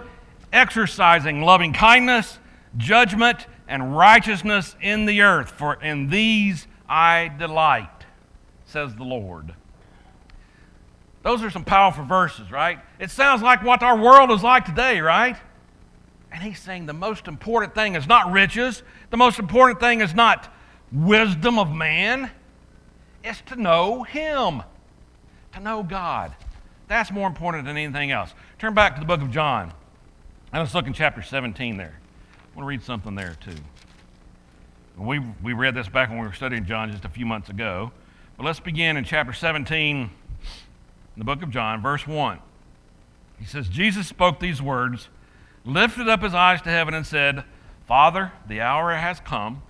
exercising 0.51 1.41
loving 1.41 1.73
kindness, 1.73 2.39
judgment, 2.77 3.47
and 3.67 3.97
righteousness 3.97 4.75
in 4.81 5.05
the 5.05 5.21
earth, 5.21 5.51
for 5.51 5.81
in 5.81 6.09
these 6.09 6.67
I 6.87 7.31
delight, 7.37 8.05
says 8.65 8.95
the 8.95 9.03
Lord. 9.03 9.53
Those 11.23 11.41
are 11.41 11.49
some 11.49 11.65
powerful 11.65 12.05
verses, 12.05 12.51
right? 12.51 12.79
It 12.99 13.09
sounds 13.09 13.41
like 13.41 13.63
what 13.63 13.81
our 13.81 13.97
world 13.97 14.29
is 14.31 14.43
like 14.43 14.65
today, 14.65 14.99
right? 14.99 15.35
And 16.31 16.43
he's 16.43 16.59
saying 16.59 16.85
the 16.85 16.93
most 16.93 17.27
important 17.27 17.73
thing 17.73 17.95
is 17.95 18.07
not 18.07 18.31
riches, 18.31 18.83
the 19.09 19.17
most 19.17 19.39
important 19.39 19.79
thing 19.79 20.01
is 20.01 20.13
not 20.13 20.53
wisdom 20.91 21.57
of 21.57 21.71
man, 21.73 22.29
it's 23.23 23.41
to 23.47 23.55
know 23.55 24.03
him, 24.03 24.61
to 25.53 25.59
know 25.59 25.81
God. 25.81 26.35
That's 26.87 27.11
more 27.11 27.27
important 27.27 27.65
than 27.65 27.75
anything 27.75 28.11
else. 28.11 28.35
Turn 28.57 28.73
back 28.73 28.95
to 28.95 29.01
the 29.01 29.05
book 29.05 29.21
of 29.21 29.31
John. 29.31 29.73
And 30.53 30.61
let's 30.61 30.73
look 30.73 30.87
in 30.87 30.93
chapter 30.93 31.21
17 31.21 31.75
there. 31.75 31.99
I 31.99 32.57
want 32.57 32.63
to 32.63 32.67
read 32.69 32.83
something 32.83 33.13
there 33.13 33.35
too. 33.41 33.57
We, 34.97 35.19
we 35.43 35.51
read 35.51 35.75
this 35.75 35.89
back 35.89 36.09
when 36.09 36.19
we 36.19 36.25
were 36.25 36.33
studying 36.33 36.65
John 36.65 36.89
just 36.89 37.03
a 37.03 37.09
few 37.09 37.25
months 37.25 37.49
ago. 37.49 37.91
But 38.37 38.45
let's 38.45 38.61
begin 38.61 38.95
in 38.95 39.03
chapter 39.03 39.33
17, 39.33 39.97
in 39.97 40.09
the 41.17 41.25
book 41.25 41.41
of 41.41 41.49
John, 41.49 41.81
verse 41.81 42.07
1. 42.07 42.39
He 43.39 43.45
says, 43.45 43.67
Jesus 43.67 44.07
spoke 44.07 44.39
these 44.39 44.61
words, 44.61 45.09
lifted 45.65 46.07
up 46.07 46.23
his 46.23 46.33
eyes 46.33 46.61
to 46.61 46.69
heaven, 46.69 46.93
and 46.93 47.05
said, 47.05 47.43
Father, 47.85 48.31
the 48.47 48.61
hour 48.61 48.95
has 48.95 49.19
come. 49.19 49.63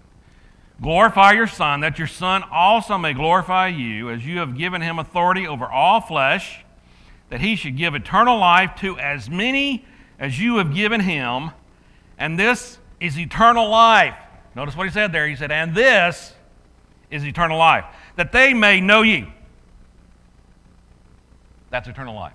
Glorify 0.80 1.32
your 1.32 1.48
Son, 1.48 1.80
that 1.80 1.98
your 1.98 2.08
Son 2.08 2.44
also 2.52 3.00
may 3.00 3.14
glorify 3.14 3.68
you, 3.68 4.12
as 4.12 4.28
you 4.28 4.38
have 4.38 4.56
given 4.56 4.82
him 4.82 5.00
authority 5.00 5.48
over 5.48 5.66
all 5.66 6.02
flesh, 6.02 6.65
that 7.30 7.42
he 7.42 7.56
should 7.56 7.78
give 7.78 7.96
eternal 7.96 8.38
life 8.38 8.72
to 8.78 8.98
as 9.00 9.30
many 9.30 9.86
as 10.20 10.40
you 10.40 10.58
have 10.58 10.74
given 10.74 11.02
him. 11.02 11.52
And 12.18 12.40
this 12.40 12.78
is 13.00 13.18
eternal 13.20 13.70
life. 13.70 14.16
Notice 14.56 14.76
what 14.76 14.88
he 14.88 14.94
said 14.94 15.12
there. 15.12 15.28
He 15.28 15.36
said, 15.36 15.52
And 15.52 15.76
this 15.76 16.34
is 17.12 17.26
eternal 17.26 17.58
life, 17.58 17.86
that 18.16 18.32
they 18.32 18.54
may 18.54 18.80
know 18.80 19.02
you. 19.02 19.28
That's 21.70 21.88
eternal 21.88 22.16
life. 22.16 22.34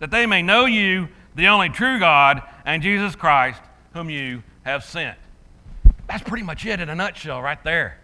That 0.00 0.10
they 0.10 0.26
may 0.26 0.42
know 0.42 0.64
you, 0.66 1.08
the 1.36 1.46
only 1.46 1.68
true 1.68 1.98
God, 1.98 2.42
and 2.64 2.82
Jesus 2.82 3.14
Christ, 3.14 3.60
whom 3.94 4.10
you 4.10 4.42
have 4.64 4.84
sent. 4.84 5.16
That's 6.08 6.22
pretty 6.22 6.44
much 6.44 6.66
it 6.66 6.80
in 6.80 6.88
a 6.88 6.94
nutshell, 6.94 7.40
right 7.40 7.62
there. 7.62 7.98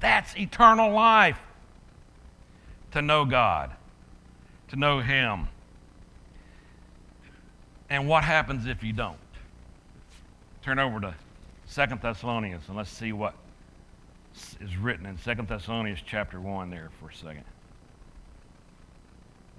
That's 0.00 0.36
eternal 0.36 0.92
life. 0.92 1.38
To 2.92 3.02
know 3.02 3.24
God, 3.24 3.70
to 4.68 4.76
know 4.76 5.00
Him. 5.00 5.48
And 7.92 8.08
what 8.08 8.24
happens 8.24 8.66
if 8.66 8.82
you 8.82 8.94
don't? 8.94 9.18
Turn 10.62 10.78
over 10.78 10.98
to 10.98 11.14
Second 11.66 12.00
Thessalonians 12.00 12.62
and 12.68 12.74
let's 12.74 12.88
see 12.88 13.12
what 13.12 13.34
is 14.62 14.78
written 14.78 15.04
in 15.04 15.18
Second 15.18 15.46
Thessalonians 15.46 15.98
chapter 16.02 16.40
1 16.40 16.70
there 16.70 16.88
for 16.98 17.10
a 17.10 17.14
second. 17.14 17.44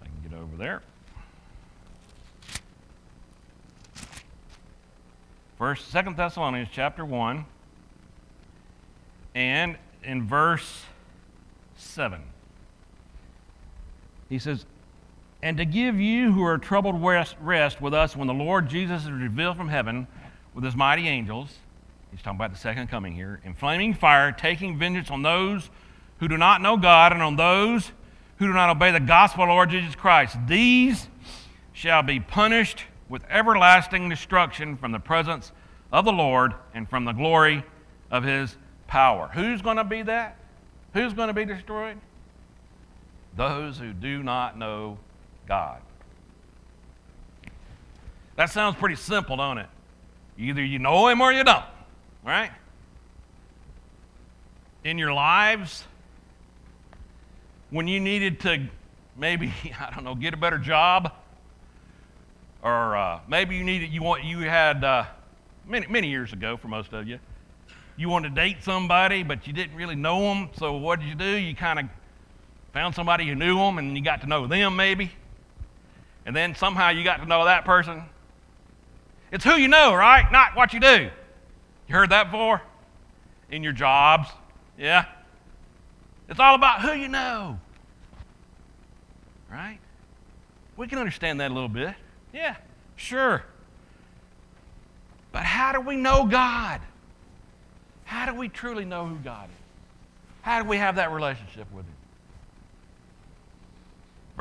I 0.02 0.06
can 0.06 0.32
get 0.32 0.40
over 0.40 0.58
there. 0.58 0.82
First, 5.60 5.92
Second 5.92 6.18
Thessalonians 6.18 6.70
chapter 6.72 7.06
1 7.06 7.46
and 9.36 9.78
in 10.04 10.28
verse 10.28 10.86
7. 11.78 12.20
He 14.28 14.40
says, 14.40 14.66
And 15.44 15.58
to 15.58 15.66
give 15.66 16.00
you 16.00 16.32
who 16.32 16.42
are 16.46 16.58
troubled 16.58 17.04
rest, 17.04 17.36
rest 17.42 17.82
with 17.82 17.94
us 17.94 18.16
when 18.16 18.28
the 18.30 18.34
Lord 18.34 18.70
Jesus 18.70 19.04
is 19.04 19.12
revealed 19.12 19.58
from 19.58 19.68
heaven 19.68 20.08
with 20.54 20.64
his 20.64 20.74
mighty 20.74 21.10
angels. 21.10 21.54
He's 22.12 22.22
talking 22.22 22.38
about 22.38 22.54
the 22.54 22.58
second 22.58 22.88
coming 22.88 23.14
here. 23.14 23.42
In 23.44 23.54
flaming 23.54 23.94
fire, 23.94 24.32
taking 24.32 24.80
vengeance 24.80 25.12
on 25.12 25.22
those 25.22 25.70
who 26.20 26.30
do 26.30 26.38
not 26.38 26.62
know 26.62 26.78
God 26.78 27.12
and 27.12 27.22
on 27.22 27.36
those 27.36 27.92
who 28.38 28.48
do 28.48 28.54
not 28.54 28.70
obey 28.70 28.92
the 28.92 29.02
gospel 29.02 29.44
of 29.44 29.50
Lord 29.50 29.70
Jesus 29.70 29.96
Christ. 29.96 30.38
These 30.48 31.10
shall 31.74 32.04
be 32.04 32.22
punished 32.22 32.86
with 33.10 33.26
everlasting 33.30 34.08
destruction 34.08 34.78
from 34.78 34.94
the 34.94 35.00
presence 35.00 35.52
of 35.92 36.06
the 36.06 36.14
Lord 36.14 36.54
and 36.74 36.90
from 36.90 37.04
the 37.04 37.12
glory 37.12 37.66
of 38.10 38.24
his 38.24 38.56
power. 38.88 39.30
Who's 39.34 39.62
going 39.62 39.76
to 39.76 39.84
be 39.84 40.04
that? 40.04 40.38
Who's 40.94 41.12
going 41.12 41.28
to 41.28 41.34
be 41.34 41.44
destroyed? 41.44 41.98
Those 43.36 43.78
who 43.78 43.92
do 43.92 44.24
not 44.24 44.58
know 44.58 45.00
God. 45.48 45.82
That 48.36 48.50
sounds 48.50 48.76
pretty 48.76 48.96
simple, 48.96 49.38
don't 49.38 49.58
it? 49.58 49.68
Either 50.38 50.64
you 50.64 50.80
know 50.80 51.08
Him 51.08 51.22
or 51.22 51.32
you 51.32 51.44
don't, 51.44 51.64
right? 52.24 52.52
In 54.84 54.98
your 54.98 55.14
lives, 55.14 55.84
when 57.70 57.88
you 57.88 58.00
needed 58.00 58.40
to 58.42 58.68
maybe, 59.16 59.54
I 59.80 59.92
don't 59.94 60.04
know, 60.04 60.16
get 60.16 60.34
a 60.34 60.38
better 60.38 60.58
job, 60.58 61.12
or 62.64 62.96
uh, 62.96 63.20
maybe 63.28 63.56
you 63.56 63.64
needed, 63.64 63.92
you 63.92 64.02
want, 64.02 64.24
you 64.24 64.40
had, 64.40 64.84
uh, 64.84 65.06
many, 65.68 65.86
many 65.88 66.10
years 66.10 66.34
ago 66.34 66.58
for 66.58 66.68
most 66.68 66.94
of 66.94 67.08
you, 67.08 67.20
you 67.96 68.10
wanted 68.10 68.30
to 68.30 68.36
date 68.36 68.58
somebody, 68.64 69.22
but 69.22 69.46
you 69.46 69.54
didn't 69.54 69.76
really 69.76 69.96
know 69.96 70.22
them. 70.22 70.50
So 70.58 70.78
what 70.78 71.00
did 71.00 71.10
you 71.10 71.16
do? 71.16 71.26
You 71.26 71.56
kind 71.56 71.80
of 71.80 71.86
found 72.74 72.96
somebody 72.96 73.28
who 73.28 73.36
knew 73.36 73.56
them, 73.58 73.78
and 73.78 73.96
you 73.96 74.04
got 74.04 74.22
to 74.22 74.28
know 74.28 74.48
them 74.48 74.76
maybe. 74.76 75.12
And 76.26 76.36
then 76.36 76.56
somehow 76.56 76.90
you 76.90 77.04
got 77.04 77.18
to 77.18 77.26
know 77.26 77.46
that 77.46 77.66
person. 77.66 78.04
It's 79.32 79.44
who 79.44 79.56
you 79.56 79.68
know, 79.68 79.94
right? 79.94 80.32
Not 80.32 80.56
what 80.56 80.74
you 80.74 80.80
do. 80.80 81.10
You 81.88 81.96
heard 81.96 82.12
that 82.12 82.32
before? 82.32 82.62
In 83.50 83.64
your 83.64 83.74
jobs, 83.74 84.30
yeah? 84.78 85.06
It's 86.30 86.40
all 86.40 86.56
about 86.56 86.82
who 86.82 86.94
you 86.94 87.10
know, 87.10 87.60
right? 89.52 89.80
We 90.78 90.88
can 90.88 90.98
understand 90.98 91.40
that 91.42 91.52
a 91.52 91.54
little 91.54 91.70
bit. 91.70 91.94
Yeah, 92.34 92.56
sure. 92.96 93.44
But 95.32 95.44
how 95.44 95.72
do 95.72 95.82
we 95.82 95.96
know 95.96 96.26
God? 96.26 96.82
How 98.06 98.26
do 98.26 98.34
we 98.34 98.50
truly 98.50 98.86
know 98.86 99.06
who 99.06 99.16
God 99.18 99.50
is? 99.50 99.56
How 100.42 100.62
do 100.62 100.70
we 100.70 100.78
have 100.78 100.96
that 100.96 101.12
relationship 101.12 101.72
with 101.74 101.86
Him? 101.86 101.93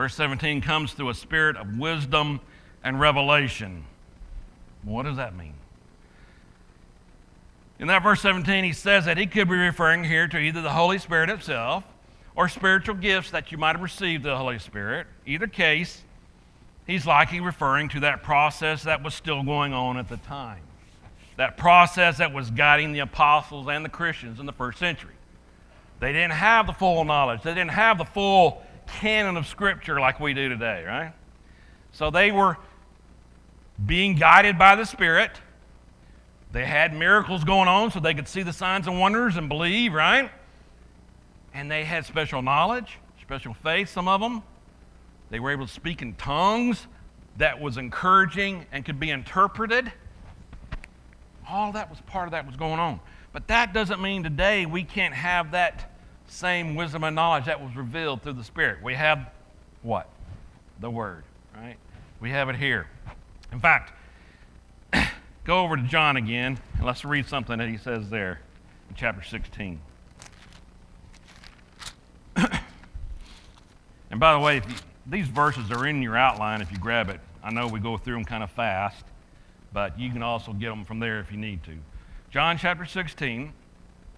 Verse 0.02 0.16
17 0.16 0.62
comes 0.62 0.94
through 0.94 1.10
a 1.10 1.14
spirit 1.14 1.56
of 1.56 1.78
wisdom 1.78 2.40
and 2.82 2.98
revelation. 2.98 3.84
What 4.82 5.04
does 5.04 5.16
that 5.16 5.36
mean? 5.36 5.54
In 7.78 7.86
that 7.86 8.02
verse 8.02 8.20
17, 8.20 8.64
he 8.64 8.72
says 8.72 9.04
that 9.04 9.16
he 9.16 9.28
could 9.28 9.48
be 9.48 9.54
referring 9.54 10.02
here 10.02 10.26
to 10.26 10.38
either 10.38 10.60
the 10.60 10.72
Holy 10.72 10.98
Spirit 10.98 11.30
itself 11.30 11.84
or 12.34 12.48
spiritual 12.48 12.96
gifts 12.96 13.30
that 13.30 13.52
you 13.52 13.58
might 13.58 13.76
have 13.76 13.80
received 13.80 14.24
the 14.24 14.36
Holy 14.36 14.58
Spirit. 14.58 15.06
Either 15.24 15.46
case, 15.46 16.02
he's 16.84 17.06
likely 17.06 17.38
referring 17.38 17.88
to 17.90 18.00
that 18.00 18.24
process 18.24 18.82
that 18.82 19.04
was 19.04 19.14
still 19.14 19.44
going 19.44 19.72
on 19.72 19.98
at 19.98 20.08
the 20.08 20.16
time 20.16 20.62
that 21.36 21.56
process 21.56 22.18
that 22.18 22.32
was 22.32 22.50
guiding 22.50 22.92
the 22.92 22.98
apostles 22.98 23.68
and 23.68 23.84
the 23.84 23.88
Christians 23.88 24.40
in 24.40 24.46
the 24.46 24.52
first 24.52 24.80
century. 24.80 25.14
They 26.00 26.12
didn't 26.12 26.32
have 26.32 26.66
the 26.66 26.72
full 26.72 27.04
knowledge, 27.04 27.42
they 27.42 27.54
didn't 27.54 27.70
have 27.70 27.98
the 27.98 28.04
full 28.04 28.64
canon 28.86 29.36
of 29.36 29.46
Scripture 29.46 30.00
like 30.00 30.20
we 30.20 30.34
do 30.34 30.48
today, 30.48 30.84
right? 30.84 31.12
So 31.92 32.10
they 32.10 32.32
were 32.32 32.56
being 33.84 34.14
guided 34.14 34.58
by 34.58 34.76
the 34.76 34.84
Spirit. 34.84 35.30
They 36.52 36.64
had 36.64 36.94
miracles 36.94 37.44
going 37.44 37.68
on 37.68 37.90
so 37.90 38.00
they 38.00 38.14
could 38.14 38.28
see 38.28 38.42
the 38.42 38.52
signs 38.52 38.86
and 38.86 39.00
wonders 39.00 39.36
and 39.36 39.48
believe, 39.48 39.92
right? 39.92 40.30
And 41.54 41.70
they 41.70 41.84
had 41.84 42.04
special 42.06 42.42
knowledge, 42.42 42.98
special 43.20 43.54
faith, 43.54 43.88
some 43.88 44.08
of 44.08 44.20
them. 44.20 44.42
They 45.30 45.40
were 45.40 45.50
able 45.50 45.66
to 45.66 45.72
speak 45.72 46.02
in 46.02 46.14
tongues 46.14 46.86
that 47.38 47.60
was 47.60 47.78
encouraging 47.78 48.66
and 48.72 48.84
could 48.84 49.00
be 49.00 49.10
interpreted. 49.10 49.90
All 51.48 51.72
that 51.72 51.88
was 51.88 52.00
part 52.02 52.28
of 52.28 52.32
that 52.32 52.46
was 52.46 52.56
going 52.56 52.78
on. 52.78 53.00
But 53.32 53.48
that 53.48 53.72
doesn't 53.72 54.00
mean 54.00 54.22
today 54.22 54.66
we 54.66 54.84
can't 54.84 55.14
have 55.14 55.52
that 55.52 55.91
same 56.32 56.74
wisdom 56.74 57.04
and 57.04 57.14
knowledge 57.14 57.44
that 57.46 57.62
was 57.62 57.76
revealed 57.76 58.22
through 58.22 58.34
the 58.34 58.44
Spirit. 58.44 58.82
We 58.82 58.94
have 58.94 59.30
what? 59.82 60.08
The 60.80 60.90
Word, 60.90 61.24
right? 61.54 61.76
We 62.20 62.30
have 62.30 62.48
it 62.48 62.56
here. 62.56 62.86
In 63.52 63.60
fact, 63.60 63.92
go 65.44 65.62
over 65.62 65.76
to 65.76 65.82
John 65.82 66.16
again 66.16 66.58
and 66.76 66.86
let's 66.86 67.04
read 67.04 67.26
something 67.26 67.58
that 67.58 67.68
he 67.68 67.76
says 67.76 68.08
there 68.10 68.40
in 68.88 68.94
chapter 68.94 69.22
16. 69.22 69.80
and 72.36 74.18
by 74.18 74.32
the 74.32 74.40
way, 74.40 74.56
you, 74.56 74.74
these 75.06 75.28
verses 75.28 75.70
are 75.70 75.86
in 75.86 76.02
your 76.02 76.16
outline 76.16 76.62
if 76.62 76.72
you 76.72 76.78
grab 76.78 77.10
it 77.10 77.20
I 77.42 77.50
know 77.50 77.66
we 77.66 77.80
go 77.80 77.96
through 77.96 78.14
them 78.14 78.24
kind 78.24 78.44
of 78.44 78.50
fast, 78.50 79.04
but 79.72 79.98
you 79.98 80.10
can 80.10 80.22
also 80.22 80.52
get 80.52 80.68
them 80.68 80.84
from 80.84 81.00
there 81.00 81.18
if 81.18 81.32
you 81.32 81.38
need 81.38 81.64
to. 81.64 81.76
John 82.30 82.56
chapter 82.56 82.84
16, 82.84 83.52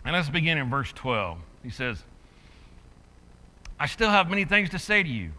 and 0.05 0.15
let's 0.15 0.29
begin 0.29 0.59
in 0.59 0.69
verse 0.69 0.93
12. 0.93 1.39
He 1.65 1.71
says, 1.71 2.05
I 3.81 3.87
still 3.87 4.11
have 4.11 4.31
many 4.31 4.45
things 4.45 4.71
to 4.71 4.79
say 4.79 5.03
to 5.03 5.09
you, 5.09 5.33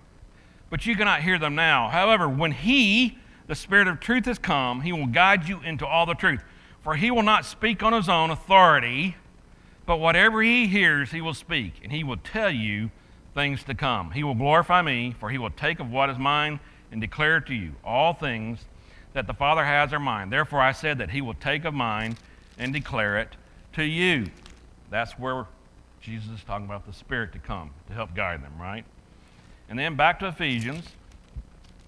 but 0.70 0.86
you 0.86 0.96
cannot 0.96 1.22
hear 1.22 1.40
them 1.40 1.56
now. 1.56 1.88
However, 1.88 2.28
when 2.28 2.52
He, 2.52 3.18
the 3.48 3.56
Spirit 3.56 3.88
of 3.88 4.00
truth, 4.00 4.26
has 4.26 4.40
come, 4.40 4.82
He 4.82 4.92
will 4.92 5.06
guide 5.06 5.48
you 5.48 5.62
into 5.62 5.86
all 5.86 6.06
the 6.06 6.16
truth. 6.16 6.44
For 6.82 6.96
He 6.96 7.12
will 7.12 7.24
not 7.24 7.46
speak 7.46 7.84
on 7.84 7.94
His 7.94 8.10
own 8.10 8.32
authority, 8.32 9.16
but 9.86 9.98
whatever 9.98 10.42
He 10.42 10.68
hears, 10.68 11.12
He 11.12 11.22
will 11.22 11.36
speak, 11.36 11.76
and 11.84 11.92
He 11.92 12.04
will 12.04 12.18
tell 12.18 12.50
you 12.50 12.90
things 13.36 13.64
to 13.66 13.76
come. 13.76 14.12
He 14.12 14.24
will 14.24 14.36
glorify 14.36 14.82
me, 14.82 15.16
for 15.20 15.30
He 15.30 15.38
will 15.38 15.52
take 15.52 15.80
of 15.80 15.92
what 15.92 16.10
is 16.10 16.18
mine 16.18 16.60
and 16.92 17.00
declare 17.00 17.40
to 17.42 17.54
you. 17.54 17.74
All 17.84 18.14
things 18.14 18.66
that 19.14 19.28
the 19.28 19.34
Father 19.34 19.64
has 19.64 19.94
are 19.94 20.00
mine. 20.00 20.32
Therefore, 20.32 20.60
I 20.60 20.72
said 20.72 20.98
that 20.98 21.12
He 21.12 21.22
will 21.22 21.36
take 21.36 21.66
of 21.66 21.74
mine 21.74 22.18
and 22.58 22.74
declare 22.74 23.18
it 23.20 23.36
to 23.74 23.84
you. 23.84 24.32
That's 24.90 25.14
where 25.14 25.46
Jesus 26.06 26.44
talking 26.46 26.68
about 26.68 26.86
the 26.86 26.94
Spirit 26.94 27.34
to 27.34 27.40
come 27.40 27.72
to 27.88 27.94
help 27.94 28.14
guide 28.14 28.44
them, 28.44 28.54
right? 28.60 28.86
And 29.68 29.80
then 29.80 29.96
back 29.96 30.20
to 30.20 30.28
Ephesians. 30.28 30.86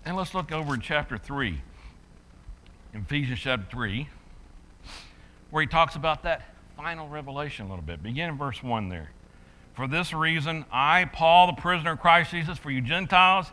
And 0.06 0.18
let's 0.18 0.34
look 0.34 0.52
over 0.52 0.74
in 0.74 0.82
chapter 0.82 1.20
3. 1.20 1.62
In 2.96 3.02
Ephesians 3.02 3.40
chapter 3.40 3.68
3, 3.70 4.10
where 5.52 5.62
he 5.62 5.68
talks 5.68 5.96
about 5.96 6.24
that 6.24 6.42
final 6.76 7.08
revelation 7.08 7.68
a 7.68 7.70
little 7.70 7.84
bit. 7.84 8.02
Begin 8.02 8.30
in 8.30 8.38
verse 8.40 8.64
1 8.64 8.90
there. 8.90 9.12
For 9.76 9.88
this 9.88 10.12
reason, 10.14 10.66
I, 10.72 11.06
Paul, 11.06 11.46
the 11.46 11.62
prisoner 11.62 11.92
of 11.92 12.00
Christ 12.00 12.32
Jesus, 12.32 12.58
for 12.58 12.72
you 12.72 12.82
Gentiles, 12.82 13.52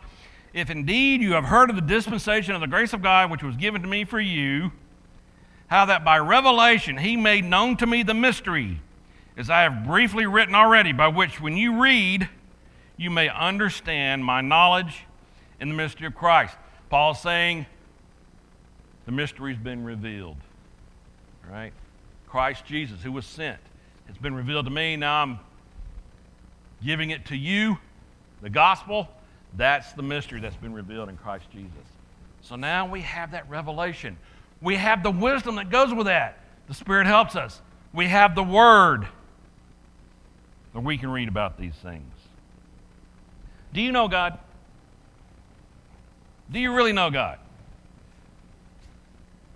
if 0.51 0.71
indeed 0.71 1.21
you 1.21 1.33
have 1.33 1.45
heard 1.45 1.69
of 1.69 1.75
the 1.75 1.81
dispensation 1.83 2.55
of 2.55 2.61
the 2.61 2.67
grace 2.67 2.91
of 2.91 3.03
God 3.03 3.29
which 3.29 3.43
was 3.43 3.55
given 3.55 3.83
to 3.83 3.87
me 3.87 4.03
for 4.03 4.19
you, 4.19 4.71
how 5.67 5.85
that 5.85 6.03
by 6.03 6.17
revelation 6.17 6.97
he 6.97 7.15
made 7.15 7.45
known 7.45 7.77
to 7.77 7.85
me 7.85 8.01
the 8.01 8.15
mystery 8.15 8.79
as 9.37 9.49
I 9.49 9.61
have 9.63 9.85
briefly 9.85 10.25
written 10.25 10.55
already, 10.55 10.91
by 10.91 11.07
which 11.07 11.41
when 11.41 11.57
you 11.57 11.81
read, 11.81 12.29
you 12.97 13.09
may 13.09 13.29
understand 13.29 14.23
my 14.23 14.41
knowledge 14.41 15.05
in 15.59 15.69
the 15.69 15.75
mystery 15.75 16.07
of 16.07 16.15
Christ. 16.15 16.55
Paul's 16.89 17.21
saying, 17.21 17.65
the 19.05 19.11
mystery's 19.11 19.57
been 19.57 19.83
revealed. 19.83 20.37
Right? 21.49 21.73
Christ 22.27 22.65
Jesus, 22.65 23.01
who 23.03 23.11
was 23.11 23.25
sent, 23.25 23.59
it's 24.07 24.17
been 24.17 24.35
revealed 24.35 24.65
to 24.65 24.71
me. 24.71 24.95
Now 24.95 25.21
I'm 25.21 25.39
giving 26.83 27.09
it 27.09 27.25
to 27.27 27.35
you. 27.35 27.77
The 28.41 28.49
gospel, 28.49 29.07
that's 29.55 29.93
the 29.93 30.03
mystery 30.03 30.39
that's 30.39 30.55
been 30.55 30.73
revealed 30.73 31.09
in 31.09 31.17
Christ 31.17 31.45
Jesus. 31.51 31.71
So 32.41 32.55
now 32.55 32.87
we 32.87 33.01
have 33.01 33.31
that 33.31 33.49
revelation. 33.49 34.17
We 34.61 34.75
have 34.75 35.03
the 35.03 35.11
wisdom 35.11 35.55
that 35.55 35.69
goes 35.69 35.93
with 35.93 36.07
that. 36.07 36.39
The 36.67 36.73
Spirit 36.73 37.07
helps 37.07 37.35
us. 37.35 37.61
We 37.93 38.07
have 38.07 38.35
the 38.35 38.43
Word 38.43 39.07
or 40.75 40.81
we 40.81 40.97
can 40.97 41.09
read 41.09 41.29
about 41.29 41.57
these 41.57 41.73
things. 41.73 42.13
Do 43.73 43.81
you 43.81 43.91
know 43.91 44.07
God? 44.07 44.37
Do 46.51 46.59
you 46.59 46.75
really 46.75 46.91
know 46.93 47.09
God? 47.09 47.39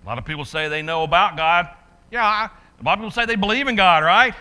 A 0.03 0.07
lot 0.07 0.17
of 0.17 0.25
people 0.25 0.45
say 0.45 0.69
they 0.69 0.81
know 0.81 1.03
about 1.03 1.37
God. 1.37 1.69
Yeah, 2.09 2.47
a 2.47 2.83
lot 2.83 2.93
of 2.93 2.99
people 2.99 3.11
say 3.11 3.25
they 3.25 3.35
believe 3.35 3.67
in 3.67 3.75
God, 3.75 4.03
right? 4.03 4.33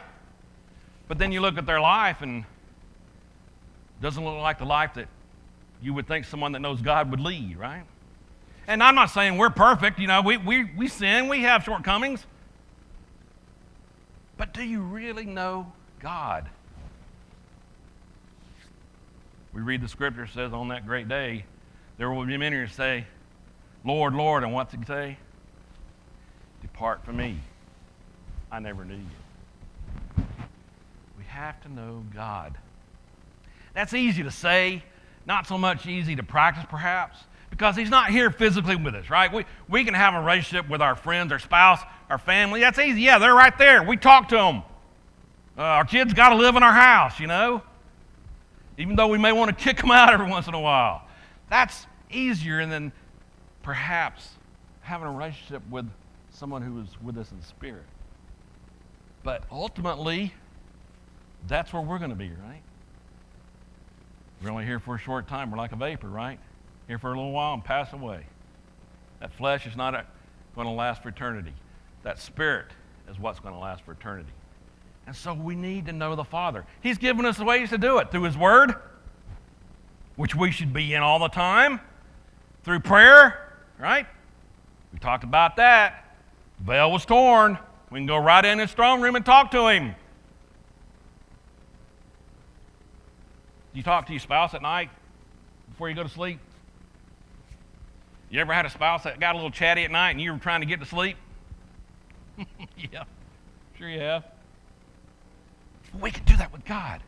But 1.08 1.18
then 1.18 1.32
you 1.32 1.40
look 1.40 1.58
at 1.58 1.66
their 1.66 1.80
life 1.80 2.22
and 2.22 2.44
it 2.44 4.02
doesn't 4.02 4.24
look 4.24 4.38
like 4.38 4.58
the 4.58 4.64
life 4.64 4.94
that 4.94 5.08
you 5.82 5.92
would 5.94 6.06
think 6.06 6.24
someone 6.24 6.52
that 6.52 6.60
knows 6.60 6.80
God 6.80 7.10
would 7.10 7.20
lead, 7.20 7.58
right? 7.58 7.84
And 8.66 8.82
I'm 8.82 8.94
not 8.94 9.10
saying 9.10 9.36
we're 9.36 9.50
perfect. 9.50 9.98
You 9.98 10.06
know, 10.06 10.22
we, 10.22 10.36
we, 10.36 10.64
we 10.64 10.88
sin, 10.88 11.28
we 11.28 11.42
have 11.42 11.64
shortcomings. 11.64 12.24
But 14.36 14.54
do 14.54 14.62
you 14.62 14.80
really 14.80 15.24
know 15.24 15.72
God? 16.00 16.48
We 19.58 19.64
read 19.64 19.80
the 19.80 19.88
scripture 19.88 20.28
says 20.28 20.52
on 20.52 20.68
that 20.68 20.86
great 20.86 21.08
day, 21.08 21.44
there 21.96 22.08
will 22.12 22.24
be 22.24 22.36
many 22.36 22.54
who 22.54 22.68
say, 22.68 23.04
Lord, 23.84 24.14
Lord, 24.14 24.44
and 24.44 24.52
what's 24.52 24.72
he 24.72 24.78
say? 24.86 25.18
Depart 26.62 27.04
from 27.04 27.16
me. 27.16 27.40
I 28.52 28.60
never 28.60 28.84
knew 28.84 28.94
you. 28.94 30.24
We 31.18 31.24
have 31.26 31.60
to 31.62 31.68
know 31.68 32.04
God. 32.14 32.56
That's 33.74 33.94
easy 33.94 34.22
to 34.22 34.30
say, 34.30 34.84
not 35.26 35.48
so 35.48 35.58
much 35.58 35.88
easy 35.88 36.14
to 36.14 36.22
practice, 36.22 36.64
perhaps, 36.70 37.18
because 37.50 37.74
He's 37.74 37.90
not 37.90 38.10
here 38.10 38.30
physically 38.30 38.76
with 38.76 38.94
us, 38.94 39.10
right? 39.10 39.32
We, 39.32 39.44
we 39.68 39.84
can 39.84 39.94
have 39.94 40.14
a 40.14 40.20
relationship 40.20 40.70
with 40.70 40.80
our 40.80 40.94
friends, 40.94 41.32
our 41.32 41.40
spouse, 41.40 41.80
our 42.08 42.18
family. 42.18 42.60
That's 42.60 42.78
easy. 42.78 43.00
Yeah, 43.00 43.18
they're 43.18 43.34
right 43.34 43.58
there. 43.58 43.82
We 43.82 43.96
talk 43.96 44.28
to 44.28 44.36
them. 44.36 44.62
Uh, 45.58 45.62
our 45.62 45.84
kids 45.84 46.14
got 46.14 46.28
to 46.28 46.36
live 46.36 46.54
in 46.54 46.62
our 46.62 46.72
house, 46.72 47.18
you 47.18 47.26
know 47.26 47.64
even 48.78 48.96
though 48.96 49.08
we 49.08 49.18
may 49.18 49.32
want 49.32 49.48
to 49.50 49.64
kick 49.64 49.78
them 49.78 49.90
out 49.90 50.12
every 50.12 50.28
once 50.28 50.46
in 50.46 50.54
a 50.54 50.60
while. 50.60 51.02
That's 51.50 51.86
easier 52.10 52.64
than 52.64 52.92
perhaps 53.62 54.30
having 54.80 55.08
a 55.08 55.12
relationship 55.12 55.62
with 55.68 55.90
someone 56.30 56.62
who 56.62 56.80
is 56.80 56.88
with 57.02 57.18
us 57.18 57.32
in 57.32 57.42
spirit. 57.42 57.84
But 59.24 59.42
ultimately, 59.50 60.32
that's 61.48 61.72
where 61.72 61.82
we're 61.82 61.98
going 61.98 62.10
to 62.10 62.16
be, 62.16 62.30
right? 62.30 62.62
We're 64.40 64.50
only 64.50 64.64
here 64.64 64.78
for 64.78 64.94
a 64.94 64.98
short 64.98 65.26
time. 65.26 65.50
We're 65.50 65.58
like 65.58 65.72
a 65.72 65.76
vapor, 65.76 66.08
right? 66.08 66.38
Here 66.86 66.98
for 66.98 67.08
a 67.08 67.16
little 67.16 67.32
while 67.32 67.54
and 67.54 67.64
pass 67.64 67.92
away. 67.92 68.24
That 69.20 69.32
flesh 69.32 69.66
is 69.66 69.76
not 69.76 70.06
going 70.54 70.68
to 70.68 70.72
last 70.72 71.02
for 71.02 71.08
eternity. 71.08 71.52
That 72.04 72.20
spirit 72.20 72.68
is 73.10 73.18
what's 73.18 73.40
going 73.40 73.54
to 73.54 73.60
last 73.60 73.84
for 73.84 73.92
eternity. 73.92 74.30
And 75.08 75.16
so 75.16 75.32
we 75.32 75.54
need 75.54 75.86
to 75.86 75.92
know 75.92 76.14
the 76.14 76.22
Father. 76.22 76.66
He's 76.82 76.98
given 76.98 77.24
us 77.24 77.38
ways 77.38 77.70
to 77.70 77.78
do 77.78 77.96
it 77.96 78.10
through 78.10 78.24
His 78.24 78.36
Word, 78.36 78.74
which 80.16 80.36
we 80.36 80.50
should 80.50 80.74
be 80.74 80.92
in 80.92 81.02
all 81.02 81.18
the 81.18 81.30
time, 81.30 81.80
through 82.62 82.80
prayer, 82.80 83.54
right? 83.78 84.06
We 84.92 84.98
talked 84.98 85.24
about 85.24 85.56
that. 85.56 86.04
The 86.58 86.72
veil 86.72 86.92
was 86.92 87.06
torn. 87.06 87.56
We 87.90 88.00
can 88.00 88.06
go 88.06 88.18
right 88.18 88.44
in 88.44 88.58
his 88.58 88.70
throne 88.70 89.00
room 89.00 89.16
and 89.16 89.24
talk 89.24 89.50
to 89.52 89.68
him. 89.68 89.94
You 93.72 93.82
talk 93.82 94.04
to 94.08 94.12
your 94.12 94.20
spouse 94.20 94.52
at 94.52 94.60
night 94.60 94.90
before 95.70 95.88
you 95.88 95.94
go 95.94 96.02
to 96.02 96.08
sleep? 96.10 96.38
You 98.28 98.40
ever 98.42 98.52
had 98.52 98.66
a 98.66 98.70
spouse 98.70 99.04
that 99.04 99.18
got 99.20 99.36
a 99.36 99.38
little 99.38 99.50
chatty 99.50 99.84
at 99.84 99.90
night 99.90 100.10
and 100.10 100.20
you 100.20 100.34
were 100.34 100.38
trying 100.38 100.60
to 100.60 100.66
get 100.66 100.80
to 100.80 100.86
sleep? 100.86 101.16
yeah, 102.92 103.04
sure 103.78 103.88
you 103.88 104.00
have. 104.00 104.24
We 105.98 106.10
can 106.10 106.24
do 106.24 106.36
that 106.36 106.52
with 106.52 106.64
God. 106.64 107.02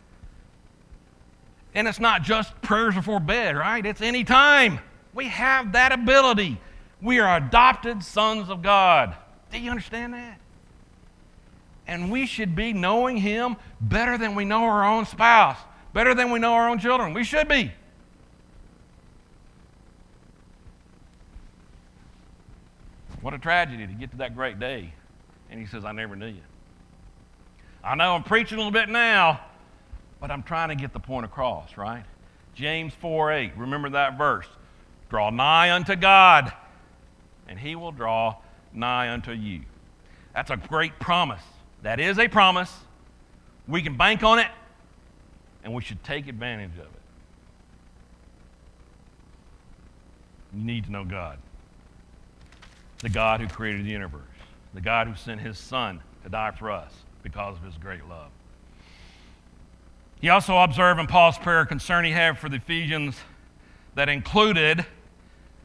And 1.75 1.87
it's 1.87 2.01
not 2.01 2.23
just 2.23 2.61
prayers 2.63 2.95
before 2.95 3.21
bed, 3.21 3.57
right? 3.57 3.85
It's 3.85 4.01
any 4.01 4.25
time. 4.25 4.81
We 5.15 5.27
have 5.27 5.73
that 5.73 5.93
ability. 5.93 6.61
We 7.01 7.19
are 7.21 7.37
adopted 7.37 8.03
sons 8.03 8.51
of 8.51 8.63
God. 8.63 9.15
Do 9.53 9.59
you 9.59 9.71
understand 9.71 10.15
that? 10.15 10.39
And 11.87 12.11
we 12.11 12.27
should 12.27 12.55
be 12.55 12.73
knowing 12.73 13.17
Him 13.17 13.57
better 13.81 14.19
than 14.19 14.35
we 14.35 14.45
know 14.45 14.65
our 14.65 14.85
own 14.85 15.07
spouse, 15.07 15.59
better 15.93 16.15
than 16.15 16.31
we 16.31 16.39
know 16.39 16.53
our 16.53 16.69
own 16.69 16.79
children. 16.79 17.15
We 17.15 17.25
should 17.25 17.49
be. 17.49 17.73
What 23.21 23.35
a 23.35 23.39
tragedy 23.39 23.87
to 23.87 23.93
get 23.93 24.11
to 24.13 24.17
that 24.19 24.35
great 24.35 24.59
day. 24.59 24.95
And 25.51 25.61
He 25.61 25.67
says, 25.67 25.85
I 25.85 25.93
never 25.93 26.17
knew 26.17 26.27
you. 26.27 26.43
I 27.83 27.95
know 27.95 28.15
I'm 28.15 28.23
preaching 28.23 28.57
a 28.57 28.61
little 28.61 28.73
bit 28.73 28.89
now, 28.89 29.41
but 30.21 30.31
I'm 30.31 30.43
trying 30.43 30.69
to 30.69 30.75
get 30.75 30.93
the 30.93 31.01
point 31.01 31.25
across, 31.25 31.77
right? 31.77 32.05
James 32.55 32.93
4 32.95 33.33
8, 33.33 33.53
remember 33.57 33.91
that 33.91 34.19
verse. 34.19 34.47
Draw 35.09 35.31
nigh 35.31 35.73
unto 35.73 35.97
God, 35.97 36.53
and 37.49 37.59
he 37.59 37.75
will 37.75 37.93
draw 37.93 38.37
nigh 38.73 39.11
unto 39.11 39.33
you. 39.33 39.63
That's 40.35 40.51
a 40.51 40.57
great 40.57 40.99
promise. 41.01 41.43
That 41.83 41.99
is 41.99 42.19
a 42.19 42.29
promise. 42.29 42.73
We 43.67 43.83
can 43.83 43.97
bank 43.97 44.23
on 44.23 44.39
it, 44.39 44.49
and 45.65 45.73
we 45.73 45.83
should 45.83 46.05
take 46.05 46.29
advantage 46.29 46.75
of 46.75 46.85
it. 46.85 47.01
You 50.55 50.65
need 50.65 50.85
to 50.85 50.93
know 50.93 51.05
God. 51.05 51.39
The 52.99 53.09
God 53.09 53.41
who 53.41 53.49
created 53.49 53.87
the 53.87 53.91
universe, 53.91 54.21
the 54.75 54.81
God 54.83 55.07
who 55.07 55.15
sent 55.15 55.41
his 55.41 55.59
Son 55.59 56.03
to 56.25 56.29
die 56.29 56.51
for 56.51 56.71
us 56.71 56.93
because 57.23 57.57
of 57.57 57.65
his 57.65 57.77
great 57.77 58.07
love. 58.09 58.31
He 60.21 60.29
also 60.29 60.57
observed 60.59 61.01
in 61.01 61.07
Paul's 61.07 61.39
prayer 61.39 61.65
concern 61.65 62.05
he 62.05 62.11
had 62.11 62.39
for 62.39 62.49
the 62.49 62.57
Ephesians 62.57 63.17
that 63.95 64.09
included 64.09 64.85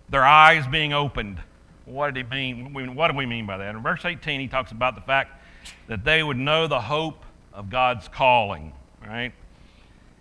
their 0.09 0.23
eyes 0.23 0.65
being 0.67 0.93
opened. 0.93 1.39
What 1.85 2.13
did 2.13 2.31
he 2.31 2.53
mean? 2.53 2.95
What 2.95 3.11
do 3.11 3.17
we 3.17 3.25
mean 3.25 3.45
by 3.45 3.57
that? 3.57 3.75
In 3.75 3.81
verse 3.81 4.05
18, 4.05 4.39
he 4.39 4.47
talks 4.47 4.71
about 4.71 4.95
the 4.95 5.01
fact 5.01 5.41
that 5.87 6.03
they 6.03 6.23
would 6.23 6.37
know 6.37 6.67
the 6.67 6.79
hope 6.79 7.23
of 7.53 7.69
God's 7.69 8.07
calling, 8.07 8.73
right? 9.05 9.33